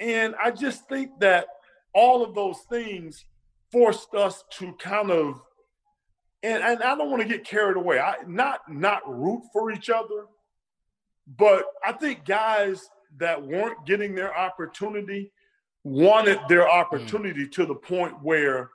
[0.00, 1.46] And I just think that
[1.94, 3.24] all of those things
[3.72, 5.40] forced us to kind of
[6.42, 7.98] and, and I don't want to get carried away.
[7.98, 10.26] I not not root for each other,
[11.26, 15.32] but I think guys that weren't getting their opportunity
[15.82, 16.72] wanted their mm.
[16.72, 17.52] opportunity mm.
[17.52, 18.70] to the point where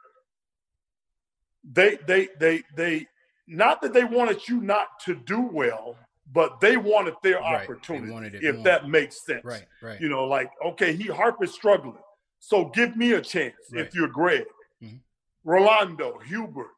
[1.63, 3.07] they they they they
[3.47, 5.95] not that they wanted you not to do well,
[6.31, 7.63] but they wanted their right.
[7.63, 8.11] opportunity.
[8.11, 8.63] Wanted if more.
[8.63, 9.43] that makes sense.
[9.43, 9.99] Right, right.
[9.99, 11.97] You know, like, okay, he Harper's struggling.
[12.39, 13.85] So give me a chance right.
[13.85, 14.45] if you're Greg.
[14.83, 14.97] Mm-hmm.
[15.43, 16.71] Rolando, Hubert,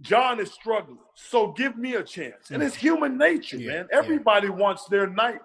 [0.00, 0.98] John is struggling.
[1.14, 2.50] So give me a chance.
[2.50, 3.88] And it's human nature, yeah, man.
[3.92, 4.54] Everybody yeah.
[4.54, 5.40] wants their night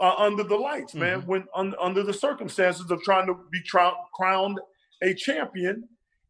[0.00, 1.00] uh, under the lights, mm-hmm.
[1.00, 3.60] man, when un, under the circumstances of trying to be
[4.14, 4.58] crowned
[5.02, 5.88] a champion.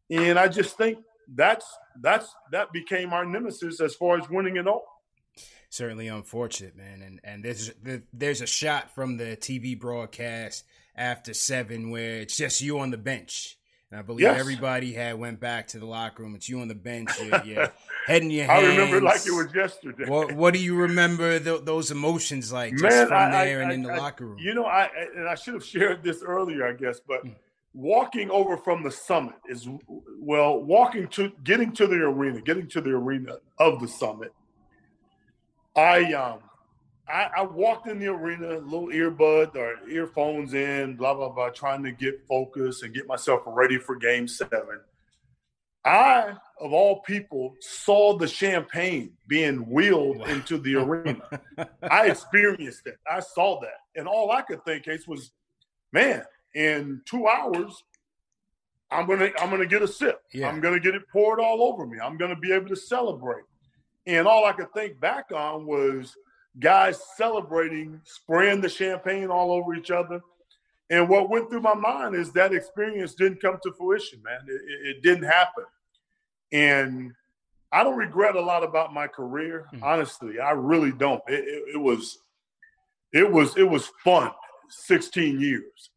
[0.09, 0.99] And I just think
[1.33, 1.65] that's
[2.01, 4.83] that's that became our nemesis as far as winning it all.
[5.75, 7.01] Certainly unfortunate, man.
[7.01, 7.71] And and there's
[8.13, 10.63] there's a shot from the TV broadcast
[10.95, 13.57] after seven where it's just you on the bench
[13.91, 14.39] and I believe yes.
[14.39, 16.35] everybody had went back to the locker room.
[16.35, 17.73] It's you on the bench, you're, you're
[18.07, 18.65] head in your hands.
[18.65, 20.09] I remember like it was yesterday.
[20.09, 23.61] What, what do you remember th- those emotions like just Man, from I, there I,
[23.61, 24.37] and I, in the locker room?
[24.39, 27.35] You know, I and I should have shared this earlier, I guess, but mm.
[27.73, 29.67] walking over from the summit is
[30.19, 34.33] well, walking to getting to the arena, getting to the arena of the summit
[35.75, 36.39] I um
[37.07, 41.83] I, I, walked in the arena, little earbud or earphones in, blah blah blah, trying
[41.83, 44.79] to get focused and get myself ready for Game Seven.
[45.83, 50.25] I, of all people, saw the champagne being wheeled wow.
[50.25, 51.21] into the arena.
[51.83, 52.97] I experienced it.
[53.07, 55.31] I saw that, and all I could think, Case, was,
[55.93, 56.23] man,
[56.55, 57.83] in two hours,
[58.89, 60.21] I'm gonna I'm gonna get a sip.
[60.33, 60.47] Yeah.
[60.47, 61.99] I'm gonna get it poured all over me.
[62.01, 63.43] I'm gonna be able to celebrate.
[64.07, 66.15] And all I could think back on was
[66.59, 70.21] guys celebrating, spraying the champagne all over each other.
[70.89, 74.41] And what went through my mind is that experience didn't come to fruition, man.
[74.47, 75.65] It, it didn't happen.
[76.51, 77.13] And
[77.71, 79.83] I don't regret a lot about my career, mm-hmm.
[79.83, 80.39] honestly.
[80.39, 81.23] I really don't.
[81.27, 82.19] It, it, it was,
[83.11, 84.31] it was, it was fun.
[84.69, 85.89] 16 years.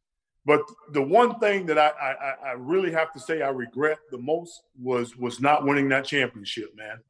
[0.46, 4.16] But the one thing that I, I, I really have to say I regret the
[4.16, 7.00] most was was not winning that championship, man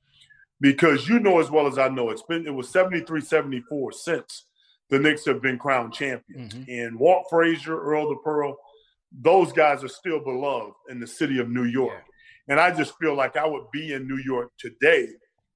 [0.61, 4.45] because you know as well as I know it's been it was 73 74 since
[4.91, 6.55] the Knicks have been crowned champions.
[6.55, 6.71] Mm-hmm.
[6.71, 8.57] And Walt Frazier, Earl the Pearl,
[9.13, 12.03] those guys are still beloved in the city of New York.
[12.49, 12.53] Yeah.
[12.53, 15.09] And I just feel like I would be in New York today,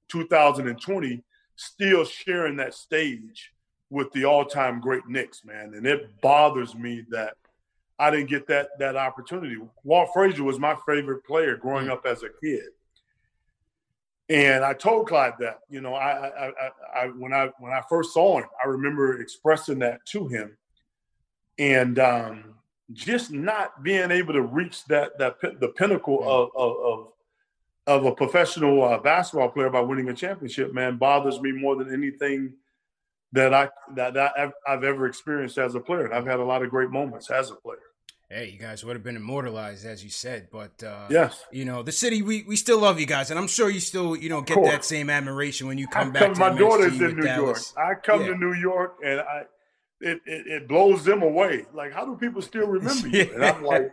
[0.09, 1.25] 2020,
[1.57, 3.53] still sharing that stage
[3.89, 5.75] with the all-time great Knicks, man.
[5.75, 7.35] And it bothers me that
[7.99, 9.57] I didn't get that that opportunity.
[9.85, 11.93] Walt Frazier was my favorite player growing mm-hmm.
[11.93, 12.65] up as a kid.
[14.29, 17.83] And I told Clyde that, you know, I, I, I, I, when I when I
[17.89, 20.57] first saw him, I remember expressing that to him,
[21.59, 22.55] and um,
[22.93, 27.09] just not being able to reach that that the pinnacle of of,
[27.87, 31.93] of a professional uh, basketball player by winning a championship, man, bothers me more than
[31.93, 32.55] anything
[33.33, 36.05] that I that, that I've, I've ever experienced as a player.
[36.05, 37.92] And I've had a lot of great moments as a player
[38.33, 40.49] hey, you guys would have been immortalized, as you said.
[40.51, 43.47] But uh, yes, you know, the city, we, we still love you guys, and I'm
[43.47, 46.23] sure you still, you know, get that same admiration when you come I back.
[46.35, 47.75] Come, my MSG daughter's in New Dallas.
[47.77, 47.89] York.
[47.89, 48.29] I come yeah.
[48.29, 49.43] to New York, and I.
[50.05, 51.65] It, it, it, blows them away.
[51.73, 53.31] Like, how do people still remember you?
[53.35, 53.93] And I'm like,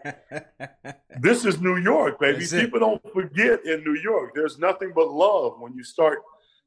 [1.22, 2.40] this is New York, baby.
[2.40, 2.80] That's people it.
[2.80, 4.32] don't forget in New York.
[4.34, 6.24] There's nothing but love when you start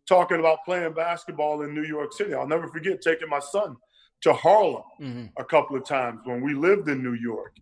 [0.06, 2.34] talking about playing basketball in New York City.
[2.34, 3.76] I'll never forget taking my son
[4.22, 5.24] to Harlem mm-hmm.
[5.36, 7.56] a couple of times when we lived in New York.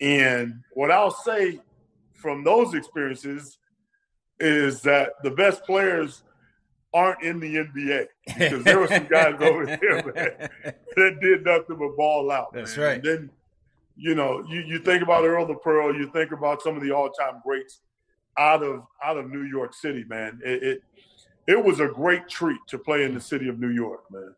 [0.00, 1.60] And what I'll say
[2.14, 3.58] from those experiences
[4.40, 6.22] is that the best players
[6.94, 11.76] aren't in the NBA because there were some guys over there man, that did nothing
[11.76, 12.52] but ball out.
[12.52, 12.86] That's man.
[12.86, 12.94] right.
[12.94, 13.30] And then,
[13.96, 16.92] you know, you, you think about Earl the Pearl, you think about some of the
[16.92, 17.80] all-time greats
[18.38, 20.40] out of out of New York City, man.
[20.44, 20.82] It, it
[21.48, 24.34] it was a great treat to play in the city of New York, man.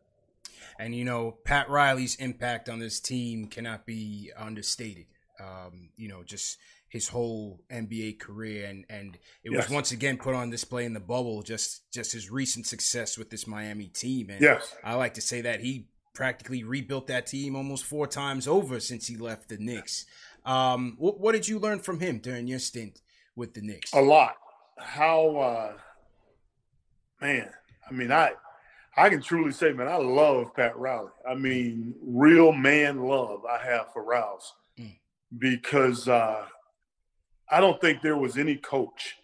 [0.81, 5.05] And you know, Pat Riley's impact on this team cannot be understated
[5.41, 6.57] um, you know, just
[6.89, 9.65] his whole NBA career, and and it yes.
[9.65, 11.41] was once again put on display in the bubble.
[11.41, 15.41] Just just his recent success with this Miami team, and yes, I like to say
[15.41, 20.05] that he practically rebuilt that team almost four times over since he left the Knicks.
[20.45, 23.01] Um, what, what did you learn from him during your stint
[23.35, 23.93] with the Knicks?
[23.93, 24.35] A lot.
[24.77, 25.73] How, uh,
[27.21, 27.49] man.
[27.89, 28.33] I mean, I
[29.01, 31.09] I can truly say, man, I love Pat Riley.
[31.27, 34.53] I mean, real man love I have for Rouse
[35.39, 36.45] because uh,
[37.49, 39.15] I don't think there was any coach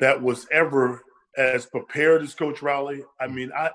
[0.00, 1.02] that was ever
[1.36, 3.04] as prepared as Coach Riley.
[3.20, 3.70] I mean, I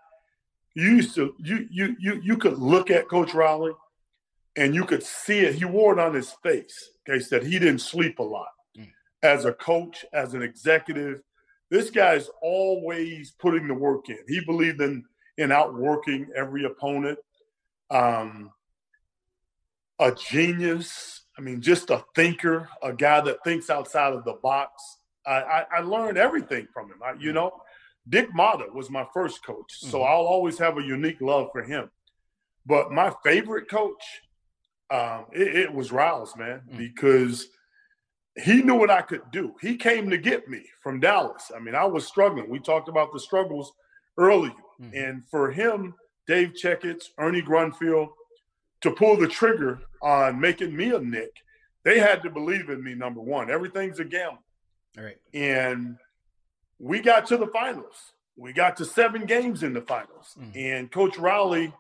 [0.74, 3.72] you used to you you you you could look at Coach Riley
[4.58, 5.56] and you could see it.
[5.56, 6.90] He wore it on his face.
[7.08, 8.90] Okay, said he didn't sleep a lot mm.
[9.24, 11.22] as a coach, as an executive.
[11.72, 14.20] This guy's always putting the work in.
[14.28, 15.06] He believed in
[15.38, 17.20] in outworking every opponent.
[17.90, 18.52] Um,
[20.00, 25.00] a genius, I mean, just a thinker, a guy that thinks outside of the box.
[25.26, 26.98] I, I, I learned everything from him.
[27.04, 27.36] I, you mm-hmm.
[27.36, 27.52] know,
[28.08, 30.08] Dick Motta was my first coach, so mm-hmm.
[30.08, 31.90] I'll always have a unique love for him.
[32.66, 34.04] But my favorite coach,
[34.92, 36.78] um, it, it, was Riles, man, mm-hmm.
[36.78, 37.48] because
[38.36, 39.54] he knew what I could do.
[39.62, 41.52] He came to get me from Dallas.
[41.56, 42.50] I mean, I was struggling.
[42.50, 43.72] We talked about the struggles
[44.18, 44.96] earlier, mm-hmm.
[44.96, 45.94] and for him,
[46.28, 48.10] Dave Checketts, Ernie Grunfeld,
[48.82, 51.32] to pull the trigger on making me a Knick,
[51.84, 52.96] they had to believe in me.
[52.96, 54.44] Number one, everything's a gamble.
[54.98, 55.18] All right.
[55.34, 55.98] And
[56.80, 57.96] we got to the finals.
[58.38, 60.36] We got to seven games in the finals.
[60.38, 60.56] Mm.
[60.56, 61.74] And Coach Riley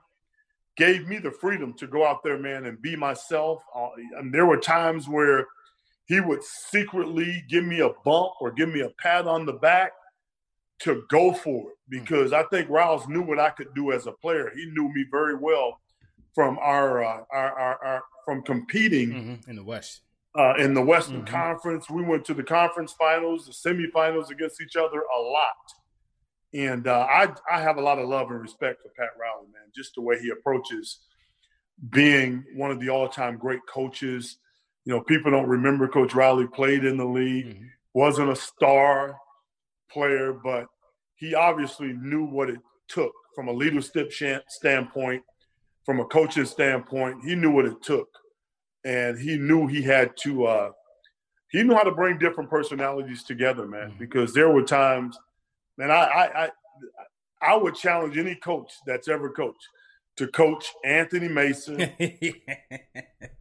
[0.77, 3.63] gave me the freedom to go out there, man, and be myself.
[3.75, 5.47] Uh, and there were times where
[6.05, 9.91] he would secretly give me a bump or give me a pat on the back
[10.79, 11.89] to go for it mm.
[11.89, 12.33] because.
[12.33, 14.51] I think Riles knew what I could do as a player.
[14.55, 15.79] He knew me very well
[16.33, 19.49] from our, uh, our, our, our, from competing mm-hmm.
[19.49, 20.01] in the West.
[20.37, 21.33] Uh, in the Western mm-hmm.
[21.33, 25.55] Conference, we went to the conference finals, the semifinals against each other a lot,
[26.53, 29.71] And uh, I I have a lot of love and respect for Pat Riley, man.
[29.73, 30.99] Just the way he approaches
[31.89, 34.37] being one of the all-time great coaches.
[34.83, 37.65] You know, people don't remember Coach Riley played in the league, mm-hmm.
[37.93, 39.17] wasn't a star
[39.91, 40.67] player, but
[41.15, 44.11] he obviously knew what it took from a leadership
[44.47, 45.23] standpoint,
[45.85, 47.23] from a coaching standpoint.
[47.25, 48.07] He knew what it took,
[48.83, 50.45] and he knew he had to.
[50.45, 50.71] Uh,
[51.51, 53.89] he knew how to bring different personalities together, man.
[53.89, 53.99] Mm-hmm.
[53.99, 55.17] Because there were times,
[55.77, 56.49] man, I, I, I,
[57.41, 59.67] I would challenge any coach that's ever coached
[60.17, 61.79] to coach Anthony Mason,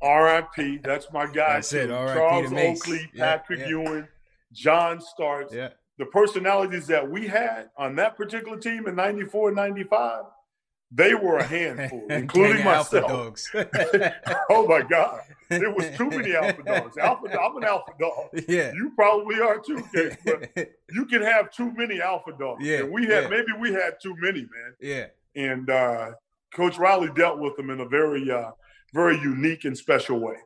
[0.02, 0.78] R.I.P.
[0.82, 1.54] That's my guy.
[1.54, 1.88] That's it.
[1.88, 3.70] Charles Oakley, Patrick yeah, yeah.
[3.70, 4.08] Ewing,
[4.52, 5.52] John Starks.
[5.52, 5.70] Yeah.
[5.98, 10.24] The personalities that we had on that particular team in 94 95,
[10.90, 13.40] they were a handful, including myself.
[14.50, 15.20] oh my God.
[15.48, 16.96] There was too many alpha dogs.
[16.96, 18.28] Alpha, I'm an alpha dog.
[18.48, 18.72] Yeah.
[18.72, 20.50] You probably are too, Case, but
[20.90, 22.64] you can have too many alpha dogs.
[22.64, 22.80] Yeah.
[22.80, 23.28] And we had, yeah.
[23.28, 24.74] maybe we had too many, man.
[24.80, 25.06] Yeah.
[25.36, 26.12] And uh,
[26.54, 28.50] Coach Riley dealt with them in a very, uh,
[28.92, 30.36] very unique and special way.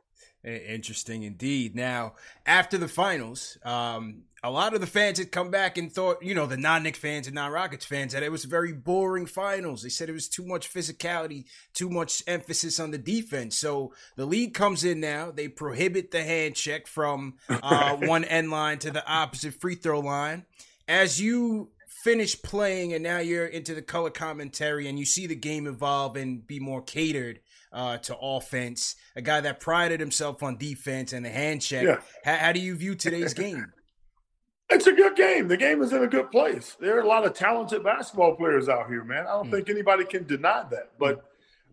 [0.43, 1.75] Interesting indeed.
[1.75, 2.13] Now,
[2.45, 6.33] after the finals, um, a lot of the fans had come back and thought, you
[6.33, 9.83] know, the non Knicks fans and non Rockets fans, that it was very boring finals.
[9.83, 13.57] They said it was too much physicality, too much emphasis on the defense.
[13.57, 15.29] So the league comes in now.
[15.29, 19.99] They prohibit the hand check from uh, one end line to the opposite free throw
[19.99, 20.45] line.
[20.87, 25.35] As you finish playing and now you're into the color commentary and you see the
[25.35, 27.41] game evolve and be more catered
[27.71, 31.85] uh, to offense, a guy that prided himself on defense and the hand check.
[31.85, 31.99] Yeah.
[32.23, 33.65] How, how do you view today's game?
[34.71, 35.47] It's a good game.
[35.47, 36.77] The game is in a good place.
[36.79, 39.25] There are a lot of talented basketball players out here, man.
[39.25, 39.51] I don't mm.
[39.51, 40.91] think anybody can deny that.
[40.99, 41.17] But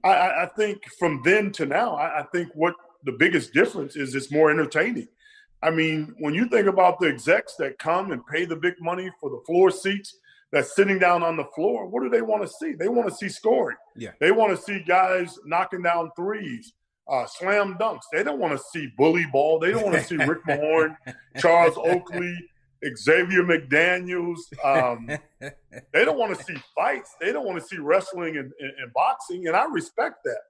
[0.03, 0.09] mm.
[0.09, 2.75] I, I, think from then to now, I, I think what
[3.05, 5.09] the biggest difference is it's more entertaining.
[5.63, 9.11] I mean, when you think about the execs that come and pay the big money
[9.21, 10.17] for the floor seats
[10.57, 12.73] that's sitting down on the floor, what do they want to see?
[12.73, 13.77] They want to see scoring.
[13.95, 14.13] Yeah.
[14.21, 16.73] They want to see guys knocking down threes,
[17.07, 18.05] uh, slam dunks.
[18.11, 19.59] They don't want to see bully ball.
[19.59, 20.97] They don't want to see Rick Mahorn,
[21.37, 22.35] Charles Oakley,
[22.97, 24.39] Xavier McDaniels.
[24.65, 25.11] Um,
[25.93, 27.15] they don't want to see fights.
[27.21, 30.41] They don't want to see wrestling and, and, and, boxing, and I respect that.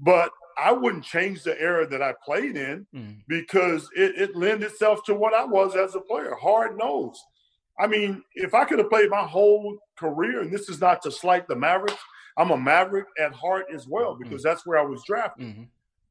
[0.00, 3.18] But I wouldn't change the era that I played in mm.
[3.28, 7.20] because it, it lent itself to what I was as a player, hard nosed.
[7.78, 11.10] I mean, if I could have played my whole career, and this is not to
[11.10, 12.02] slight the Mavericks,
[12.36, 14.20] I'm a Maverick at heart as well mm.
[14.20, 14.44] because mm.
[14.44, 15.46] that's where I was drafted.
[15.46, 15.62] Mm-hmm.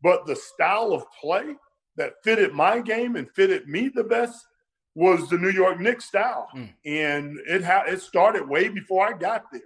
[0.04, 1.56] But the style of play
[1.98, 4.48] that fitted my game and fitted me the best
[4.96, 6.70] was the New York Knicks style, mm.
[6.86, 9.62] and it ha- it started way before I got there.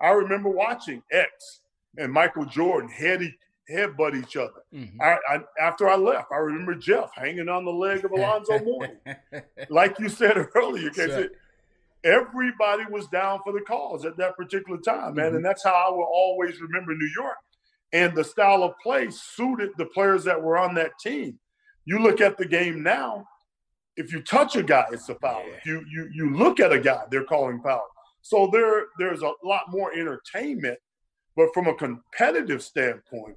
[0.00, 1.60] I remember watching X
[1.96, 3.22] and Michael Jordan head
[3.70, 4.62] headbutt each other.
[4.74, 5.00] Mm-hmm.
[5.00, 8.96] I, I, after I left, I remember Jeff hanging on the leg of Alonzo Mourning.
[9.68, 10.90] like you said earlier,
[12.04, 15.36] everybody was down for the cause at that particular time, man, mm-hmm.
[15.36, 17.36] and that's how I will always remember New York.
[17.92, 21.38] And the style of play suited the players that were on that team.
[21.86, 23.26] You look at the game now
[23.98, 25.42] if you touch a guy, it's a foul.
[25.46, 25.56] Yeah.
[25.56, 27.86] If you you you look at a guy, they're calling foul.
[28.22, 30.78] So there there's a lot more entertainment,
[31.36, 33.36] but from a competitive standpoint,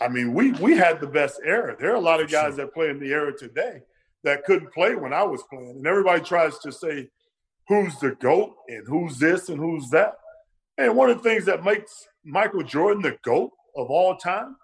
[0.00, 1.76] I mean, we we had the best era.
[1.78, 3.80] There are a lot of guys that play in the era today
[4.24, 7.08] that couldn't play when I was playing, and everybody tries to say
[7.68, 10.14] who's the goat and who's this and who's that.
[10.78, 14.56] And one of the things that makes Michael Jordan the goat of all time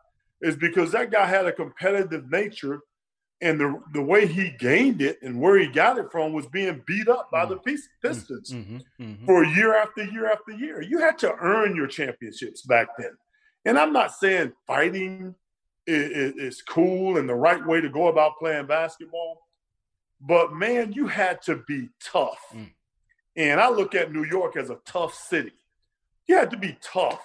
[0.43, 2.80] is because that guy had a competitive nature
[3.41, 6.83] and the the way he gained it and where he got it from was being
[6.87, 7.74] beat up by the mm-hmm.
[8.03, 9.26] Pistons mm-hmm, mm-hmm.
[9.26, 10.80] for year after year after year.
[10.80, 13.11] You had to earn your championships back then.
[13.65, 15.35] And I'm not saying fighting
[15.87, 19.43] is, is cool and the right way to go about playing basketball,
[20.21, 22.41] but man, you had to be tough.
[22.55, 22.71] Mm.
[23.37, 25.53] And I look at New York as a tough city.
[26.27, 27.23] You had to be tough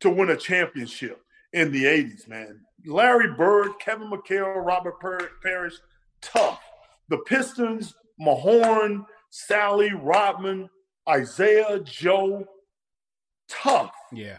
[0.00, 1.20] to win a championship
[1.52, 2.60] in the 80s, man.
[2.86, 4.94] Larry Bird, Kevin McHale, Robert
[5.42, 5.74] Parish,
[6.20, 6.60] tough.
[7.08, 10.70] The Pistons, Mahorn, Salley, Rodman,
[11.12, 12.46] Isiah, Joe,
[13.48, 13.92] tough.
[14.12, 14.38] Yeah.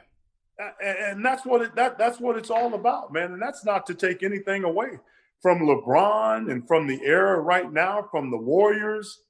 [0.83, 3.33] And that's what it that that's what it's all about, man.
[3.33, 4.99] And that's not to take anything away
[5.41, 9.21] from LeBron and from the era right now, from the Warriors.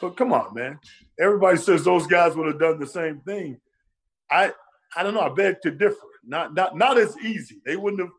[0.00, 0.78] But come on, man.
[1.20, 3.58] Everybody says those guys would have done the same thing.
[4.30, 4.52] I
[4.96, 5.20] I don't know.
[5.20, 5.96] I beg to differ.
[6.26, 7.60] Not not not as easy.
[7.64, 8.10] They wouldn't have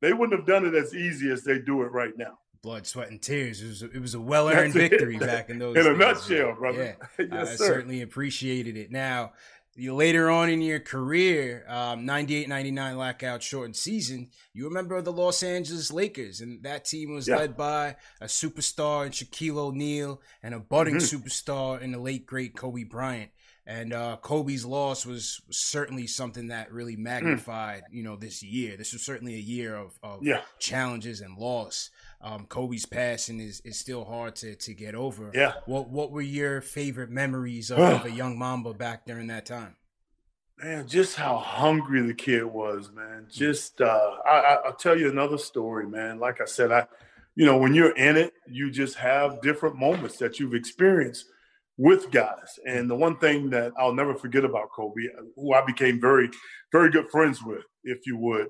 [0.00, 2.38] they wouldn't have done it as easy as they do it right now.
[2.62, 3.62] Blood, sweat, and tears.
[3.62, 5.74] It was a, it was a well earned victory back in those.
[5.74, 5.86] Days.
[5.86, 6.96] In days, a nutshell, brother.
[7.18, 8.90] Yeah, yes, I certainly appreciated it.
[8.90, 9.32] Now,
[9.76, 15.12] you later on in your career, um, 98 99 lockout shortened season, you remember the
[15.12, 17.36] Los Angeles Lakers, and that team was yeah.
[17.36, 21.16] led by a superstar in Shaquille O'Neal and a budding mm-hmm.
[21.16, 23.30] superstar in the late, great Kobe Bryant.
[23.66, 27.00] And uh, Kobe's loss was certainly something that really mm.
[27.00, 27.94] magnified, mm.
[27.94, 28.76] you know, this year.
[28.76, 30.42] This was certainly a year of, of yeah.
[30.58, 31.88] challenges and loss.
[32.24, 35.30] Um, Kobe's passing is, is still hard to, to get over.
[35.34, 35.52] Yeah.
[35.66, 39.76] What What were your favorite memories of, of a young Mamba back during that time?
[40.56, 43.26] Man, just how hungry the kid was, man.
[43.30, 46.18] Just uh, I, I'll tell you another story, man.
[46.18, 46.86] Like I said, I,
[47.34, 51.26] you know, when you're in it, you just have different moments that you've experienced
[51.76, 52.58] with guys.
[52.66, 55.02] And the one thing that I'll never forget about Kobe,
[55.36, 56.30] who I became very,
[56.72, 58.46] very good friends with, if you would,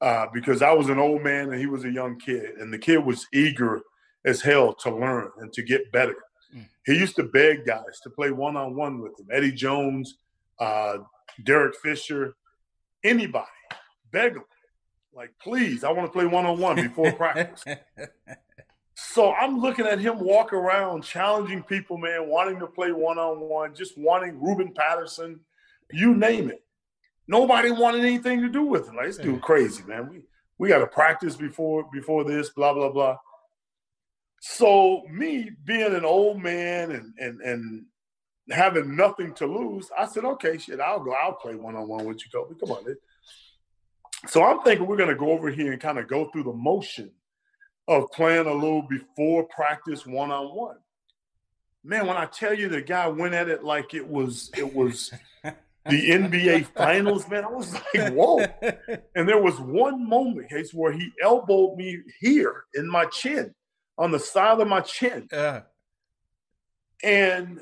[0.00, 2.78] uh, because I was an old man and he was a young kid, and the
[2.78, 3.82] kid was eager
[4.24, 6.16] as hell to learn and to get better.
[6.54, 6.66] Mm.
[6.86, 9.28] He used to beg guys to play one on one with him.
[9.32, 10.16] Eddie Jones,
[10.58, 10.98] uh,
[11.44, 12.34] Derek Fisher,
[13.04, 13.46] anybody,
[14.10, 14.44] beg him,
[15.18, 17.64] like, please, I want to play one on one before practice.
[18.94, 23.40] So I'm looking at him walk around, challenging people, man, wanting to play one on
[23.40, 25.40] one, just wanting Ruben Patterson,
[25.92, 26.62] you name it.
[27.28, 28.94] Nobody wanted anything to do with it.
[28.94, 30.08] Like this dude crazy, man.
[30.08, 30.22] We
[30.56, 33.18] we got to practice before before this, blah blah blah.
[34.40, 37.84] So me being an old man and and and
[38.50, 41.12] having nothing to lose, I said, okay, shit, I'll go.
[41.12, 42.58] I'll play one on one with you, Kobe.
[42.58, 42.96] Come on, dude.
[44.26, 47.12] So I'm thinking we're gonna go over here and kind of go through the motion
[47.86, 50.76] of playing a little before practice one on one.
[51.84, 55.12] Man, when I tell you the guy went at it like it was it was
[55.88, 58.44] the NBA finals, man, I was like, whoa.
[59.14, 63.54] And there was one moment, case where he elbowed me here in my chin,
[63.96, 65.28] on the side of my chin.
[65.32, 65.60] Uh.
[67.02, 67.60] And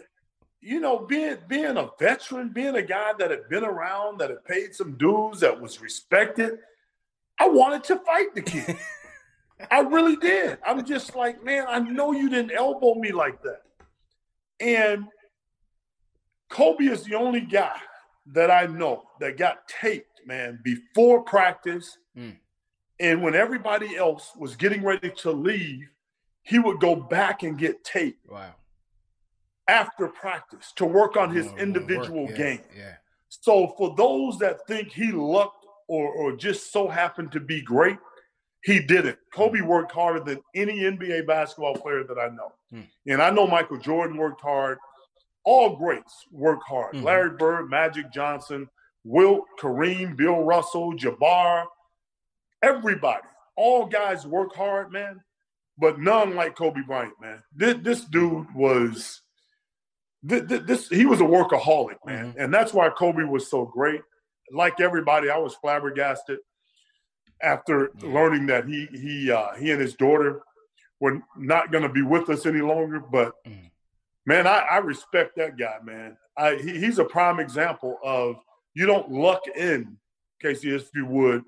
[0.60, 4.44] you know, being being a veteran, being a guy that had been around, that had
[4.44, 6.58] paid some dues, that was respected,
[7.38, 8.76] I wanted to fight the kid.
[9.70, 10.58] I really did.
[10.66, 13.62] I'm just like, man, I know you didn't elbow me like that.
[14.60, 15.06] And
[16.50, 17.78] Kobe is the only guy
[18.32, 21.98] that I know that got taped, man, before practice.
[22.16, 22.36] Mm.
[22.98, 25.88] And when everybody else was getting ready to leave,
[26.42, 28.30] he would go back and get taped.
[28.30, 28.54] Wow.
[29.68, 32.60] After practice to work on his oh, individual yeah, game.
[32.76, 32.94] Yeah.
[33.28, 37.98] So for those that think he lucked or, or just so happened to be great,
[38.62, 39.18] he didn't.
[39.32, 39.66] Kobe hmm.
[39.66, 42.52] worked harder than any NBA basketball player that I know.
[42.72, 42.86] Mm.
[43.06, 44.78] And I know Michael Jordan worked hard.
[45.46, 46.94] All greats work hard.
[46.94, 47.04] Mm-hmm.
[47.04, 48.68] Larry Bird, Magic Johnson,
[49.04, 51.64] Wilt, Kareem, Bill Russell, Jabbar,
[52.62, 53.22] everybody.
[53.56, 55.22] All guys work hard, man,
[55.78, 57.42] but none like Kobe Bryant, man.
[57.54, 59.22] This, this dude was
[60.22, 62.30] this, this, he was a workaholic, man.
[62.30, 62.40] Mm-hmm.
[62.40, 64.00] And that's why Kobe was so great.
[64.50, 66.38] Like everybody, I was flabbergasted
[67.42, 70.40] after learning that he he uh, he and his daughter
[71.00, 73.00] were not going to be with us any longer.
[73.00, 73.70] But mm.
[74.26, 76.16] Man, I, I, respect that guy, man.
[76.36, 78.36] I, he, he's a prime example of
[78.74, 79.96] you don't luck in,
[80.42, 81.42] Casey, if you would,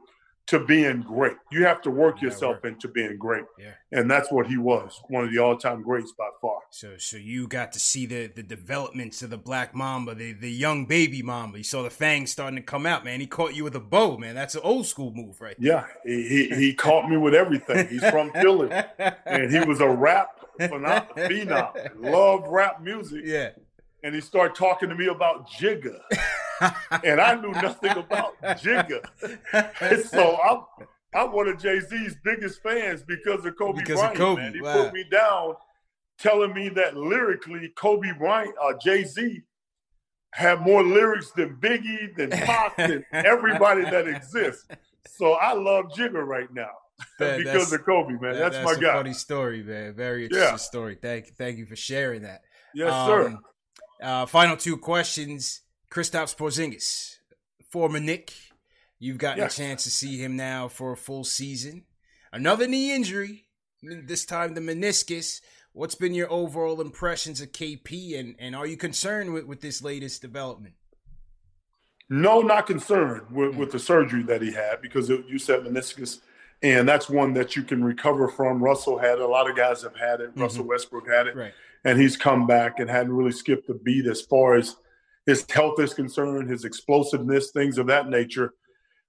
[0.48, 1.36] to being great.
[1.52, 2.72] You have to work yourself work.
[2.72, 3.44] into being great.
[3.58, 3.72] Yeah.
[3.92, 6.60] And that's what he was, one of the all-time greats by far.
[6.70, 10.50] So so you got to see the the developments of the black mamba, the the
[10.50, 11.58] young baby mamba.
[11.58, 13.20] You saw the fangs starting to come out, man.
[13.20, 14.34] He caught you with a bow, man.
[14.34, 15.86] That's an old school move right there.
[16.04, 16.10] Yeah.
[16.10, 17.88] He he, he caught me with everything.
[17.88, 18.70] He's from Philly.
[19.26, 21.90] And he was a rap phenom.
[22.00, 23.22] Love rap music.
[23.28, 23.50] Yeah.
[24.04, 25.98] And he started talking to me about Jigga
[27.04, 29.04] and I knew nothing about Jigga.
[30.08, 34.14] so I'm I'm one of Jay Z's biggest fans because of Kobe because Bryant.
[34.14, 34.42] Of Kobe.
[34.42, 34.54] Man.
[34.54, 34.84] He wow.
[34.84, 35.54] put me down,
[36.18, 39.42] telling me that lyrically, Kobe Bryant, uh, Jay Z,
[40.32, 44.66] had more lyrics than Biggie, than Pac, than everybody that exists.
[45.08, 46.70] So I love Jigga right now.
[47.18, 48.20] Man, because of Kobe, man.
[48.20, 48.92] That, that's, that's, my guy.
[48.94, 49.94] Funny story, man.
[49.94, 50.56] Very interesting yeah.
[50.56, 50.98] story.
[51.00, 52.42] Thank, thank you for sharing that.
[52.74, 53.38] Yes, um, sir.
[54.02, 55.62] Uh, final two questions.
[55.90, 57.16] Kristaps Porzingis,
[57.70, 58.32] former Knick.
[58.98, 59.54] You've gotten yes.
[59.54, 61.84] a chance to see him now for a full season.
[62.32, 63.46] Another knee injury,
[63.82, 65.40] this time the meniscus.
[65.72, 69.82] What's been your overall impressions of KP, and, and are you concerned with, with this
[69.82, 70.74] latest development?
[72.10, 76.20] No, not concerned with, with the surgery that he had because it, you said meniscus,
[76.62, 78.62] and that's one that you can recover from.
[78.62, 79.20] Russell had it.
[79.20, 80.30] A lot of guys have had it.
[80.30, 80.42] Mm-hmm.
[80.42, 81.52] Russell Westbrook had it, right.
[81.84, 84.76] and he's come back and hadn't really skipped a beat as far as–
[85.28, 88.54] his health is concerned, his explosiveness, things of that nature.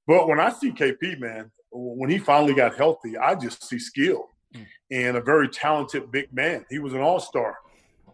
[0.05, 4.27] But when I see KP, man, when he finally got healthy, I just see skill
[4.53, 4.65] mm.
[4.91, 6.65] and a very talented big man.
[6.69, 7.55] He was an all star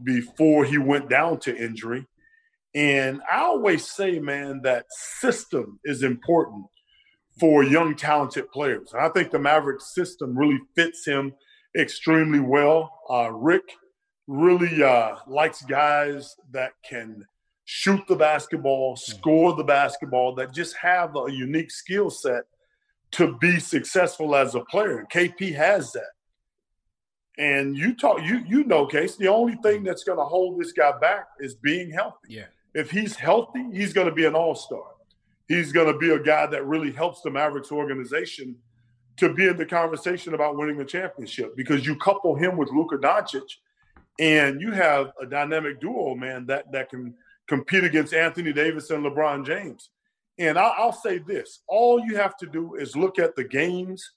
[0.03, 2.05] before he went down to injury.
[2.75, 6.67] And I always say, man, that system is important
[7.39, 8.93] for young, talented players.
[8.93, 11.33] And I think the Maverick system really fits him
[11.75, 12.99] extremely well.
[13.09, 13.63] Uh, Rick
[14.27, 17.25] really uh, likes guys that can
[17.65, 22.43] shoot the basketball, score the basketball, that just have a unique skill set
[23.11, 24.99] to be successful as a player.
[24.99, 26.11] And KP has that.
[27.37, 29.17] And you talk, you you know, Case.
[29.17, 32.27] The only thing that's going to hold this guy back is being healthy.
[32.29, 32.45] Yeah.
[32.73, 34.85] If he's healthy, he's going to be an all star.
[35.47, 38.55] He's going to be a guy that really helps the Mavericks organization
[39.17, 42.97] to be in the conversation about winning the championship because you couple him with Luka
[42.97, 43.49] Doncic,
[44.19, 47.13] and you have a dynamic duo, man, that that can
[47.47, 49.89] compete against Anthony Davis and LeBron James.
[50.37, 54.11] And I'll, I'll say this: all you have to do is look at the games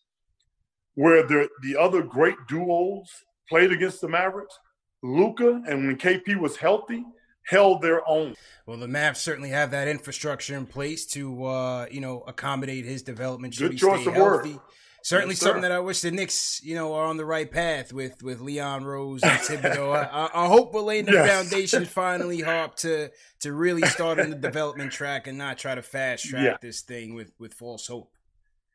[0.94, 3.08] where the the other great duos
[3.48, 4.58] played against the Mavericks.
[5.02, 7.04] Luka and when KP was healthy,
[7.46, 8.34] held their own.
[8.66, 13.02] Well, the Mavs certainly have that infrastructure in place to uh, you know accommodate his
[13.02, 13.54] development.
[13.54, 14.54] Should Good choice of healthy.
[14.54, 14.60] word.
[15.02, 17.92] Certainly yes, something that I wish the Knicks, you know, are on the right path
[17.92, 19.94] with with Leon Rose and Thibodeau.
[19.94, 21.28] I, I, hope we're laying the yes.
[21.30, 25.82] foundation finally, Harp, to to really start on the development track and not try to
[25.82, 26.56] fast track yeah.
[26.60, 28.10] this thing with with false hope.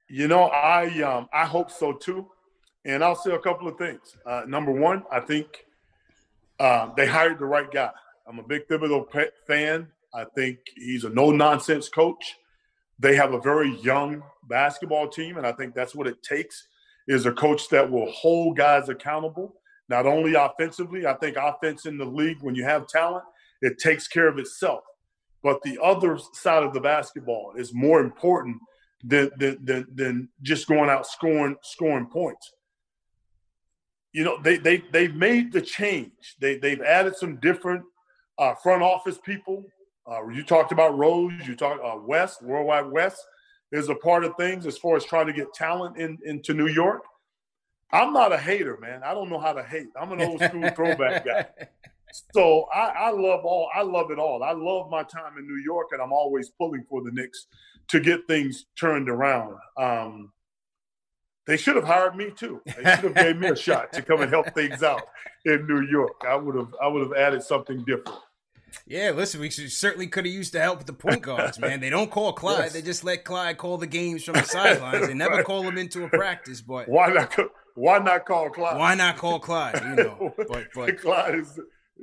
[0.07, 2.27] You know, I um, I hope so too,
[2.85, 4.15] and I'll say a couple of things.
[4.25, 5.65] Uh, number one, I think
[6.59, 7.91] uh, they hired the right guy.
[8.27, 9.07] I'm a big Thibodeau
[9.45, 9.87] fan.
[10.13, 12.37] I think he's a no nonsense coach.
[12.99, 16.67] They have a very young basketball team, and I think that's what it takes
[17.07, 19.55] is a coach that will hold guys accountable,
[19.89, 21.05] not only offensively.
[21.05, 23.25] I think offense in the league, when you have talent,
[23.61, 24.83] it takes care of itself.
[25.41, 28.57] But the other side of the basketball is more important
[29.03, 32.53] than than than, just going out scoring scoring points.
[34.13, 36.35] You know, they they they've made the change.
[36.39, 37.83] They they've added some different
[38.37, 39.65] uh, front office people.
[40.09, 41.31] Uh, you talked about Rose.
[41.45, 43.17] You talked uh, West, Worldwide Wes
[43.71, 46.67] is a part of things as far as trying to get talent in, into New
[46.67, 47.03] York.
[47.91, 49.01] I'm not a hater, man.
[49.03, 49.87] I don't know how to hate.
[49.99, 51.45] I'm an old school throwback guy.
[52.33, 53.69] So I, I, love all.
[53.73, 54.43] I love it all.
[54.43, 57.47] I love my time in New York, and I'm always pulling for the Knicks
[57.89, 59.55] to get things turned around.
[59.77, 60.31] Um,
[61.47, 62.61] they should have hired me too.
[62.65, 65.01] They should have gave me a shot to come and help things out
[65.45, 66.23] in New York.
[66.27, 66.73] I would have.
[66.81, 68.19] I would have added something different.
[68.85, 71.79] Yeah, listen, we certainly could have used the help with the point guards, man.
[71.79, 72.73] They don't call Clyde; yes.
[72.73, 75.07] they just let Clyde call the games from the sidelines.
[75.07, 75.45] They never right.
[75.45, 76.61] call him into a practice.
[76.61, 77.35] But why not?
[77.75, 78.77] Why not call Clyde?
[78.77, 79.81] Why not call Clyde?
[79.83, 81.59] You know, but but Clyde is.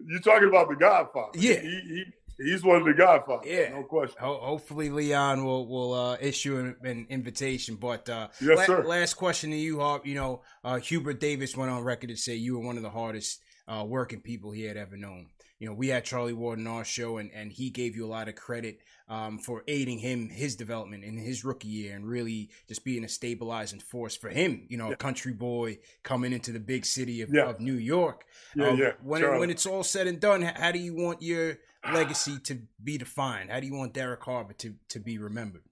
[0.07, 1.39] You're talking about the Godfather.
[1.39, 2.05] Yeah, he, he
[2.43, 3.51] He's one of the Godfathers.
[3.51, 4.17] Yeah, no question.
[4.21, 7.77] Ho- hopefully, Leon will will uh, issue an, an, invitation.
[7.77, 8.85] But uh, yes, la- sir.
[8.85, 10.07] last question to you, Harp.
[10.07, 12.91] You know, uh, Hubert Davis went on record to say you were one of the
[12.91, 15.29] hardest uh, working people he had ever known.
[15.59, 18.09] You know, we had Charlie Ward on our show, and, and he gave you a
[18.09, 22.49] lot of credit um, for aiding him his development in his rookie year, and really
[22.67, 24.67] just being a stabilizing force for him.
[24.69, 24.95] You know, yeah.
[24.95, 27.49] a country boy coming into the big city of, yeah.
[27.49, 28.25] of New York.
[28.57, 28.93] Yeah, um, yeah.
[29.03, 31.59] When it, when it's all said and done, how do you want your
[31.93, 33.51] legacy to be defined?
[33.51, 35.63] How do you want Derek Harper to to be remembered?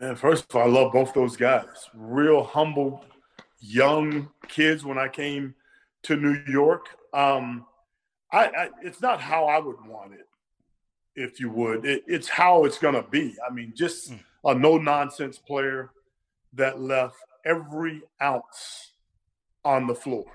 [0.00, 1.88] Man, first of all, I love both those guys.
[1.94, 3.04] Real humble,
[3.60, 5.54] young kids when I came
[6.04, 6.86] to New York.
[7.12, 7.66] Um,
[8.32, 10.26] I, I, it's not how I would want it,
[11.14, 11.84] if you would.
[11.84, 13.36] It, it's how it's gonna be.
[13.48, 14.20] I mean, just mm.
[14.44, 15.90] a no nonsense player
[16.54, 18.92] that left every ounce
[19.64, 20.26] on the floor.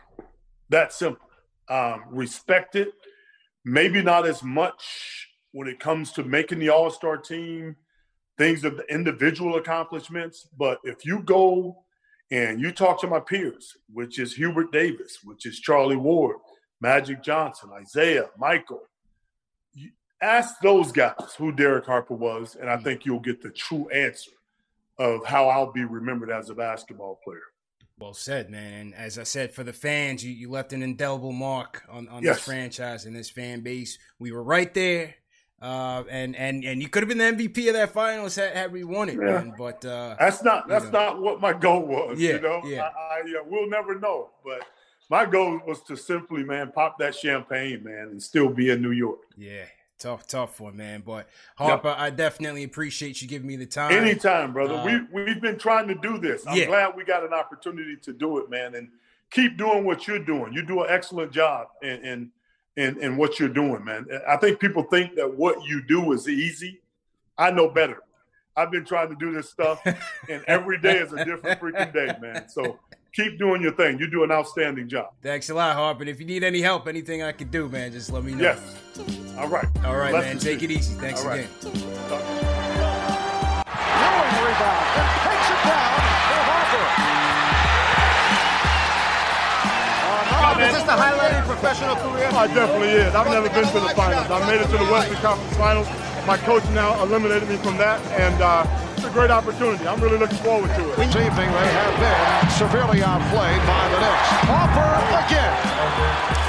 [0.69, 1.25] That simple.
[1.67, 2.93] Um, respect it
[3.65, 7.75] maybe not as much when it comes to making the All Star team,
[8.37, 10.47] things of the individual accomplishments.
[10.57, 11.83] But if you go
[12.31, 16.37] and you talk to my peers, which is Hubert Davis, which is Charlie Ward,
[16.81, 18.81] Magic Johnson, Isiah, Michael,
[20.21, 22.83] ask those guys who Derek Harper was, and I mm.
[22.83, 24.31] think you'll get the true answer
[24.97, 27.39] of how I'll be remembered as a basketball player.
[27.97, 28.73] Well said, man.
[28.73, 32.23] And as I said, for the fans, you, you left an indelible mark on, on
[32.23, 32.37] yes.
[32.37, 33.97] this franchise and this fan base.
[34.19, 35.15] We were right there.
[35.61, 38.71] Uh, and and and you could have been the MVP of that finals had, had
[38.71, 39.31] we won it, yeah.
[39.31, 39.53] man.
[39.57, 40.91] But uh, that's not that's know.
[40.91, 42.19] not what my goal was.
[42.19, 42.89] Yeah, you know, yeah.
[42.97, 44.29] I, I uh, we'll never know.
[44.43, 44.61] But
[45.09, 48.91] my goal was to simply, man, pop that champagne, man, and still be in New
[48.91, 49.19] York.
[49.35, 49.65] Yeah,
[49.99, 51.03] Tough, tough one, man.
[51.05, 51.97] But Harper, yep.
[51.99, 53.91] I definitely appreciate you giving me the time.
[53.91, 54.75] Anytime, brother.
[54.75, 56.47] Uh, we we've been trying to do this.
[56.47, 56.67] I'm yeah.
[56.67, 58.75] glad we got an opportunity to do it, man.
[58.75, 58.87] And
[59.29, 60.53] keep doing what you're doing.
[60.53, 62.31] You do an excellent job in in
[62.77, 64.07] in, in what you're doing, man.
[64.27, 66.81] I think people think that what you do is easy.
[67.37, 68.01] I know better.
[68.55, 69.81] I've been trying to do this stuff,
[70.29, 72.49] and every day is a different freaking day, man.
[72.49, 72.79] So
[73.13, 73.99] keep doing your thing.
[73.99, 75.13] You do an outstanding job.
[75.21, 76.01] Thanks a lot, Harp.
[76.01, 78.43] And if you need any help, anything I can do, man, just let me know.
[78.43, 78.75] Yes.
[79.37, 79.67] All right.
[79.85, 80.39] All right, Bless man.
[80.39, 80.93] Take it easy.
[80.95, 81.47] Thanks again.
[90.59, 92.27] Uh, is this the highlight of your professional career?
[92.35, 93.15] Oh, it definitely is.
[93.15, 94.27] I've never been to the finals.
[94.27, 95.87] I made it to the Western Conference Finals.
[96.27, 98.67] My coach now eliminated me from that, and uh,
[98.99, 99.87] it's a great opportunity.
[99.87, 100.95] I'm really looking forward to it.
[100.99, 102.19] This evening they have been
[102.59, 104.29] severely outplayed by the Knicks.
[104.43, 104.91] Harper
[105.23, 105.55] again.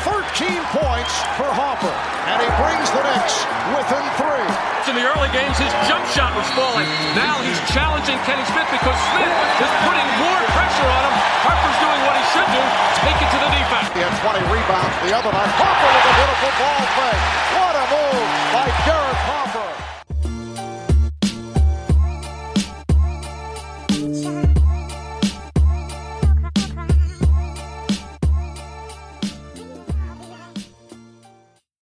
[0.02, 1.94] 13 points for Harper,
[2.26, 4.50] and he brings the Knicks within three.
[4.90, 6.90] In the early games, his jump shot was falling.
[7.14, 11.14] Now he's challenging Kenny Smith because Smith is putting more pressure on him.
[11.46, 12.62] Harper's doing what he should do,
[13.06, 13.86] take it to the defense.
[13.94, 15.54] He had 20 rebounds the other night.
[15.54, 17.40] Harper with a beautiful ball fake.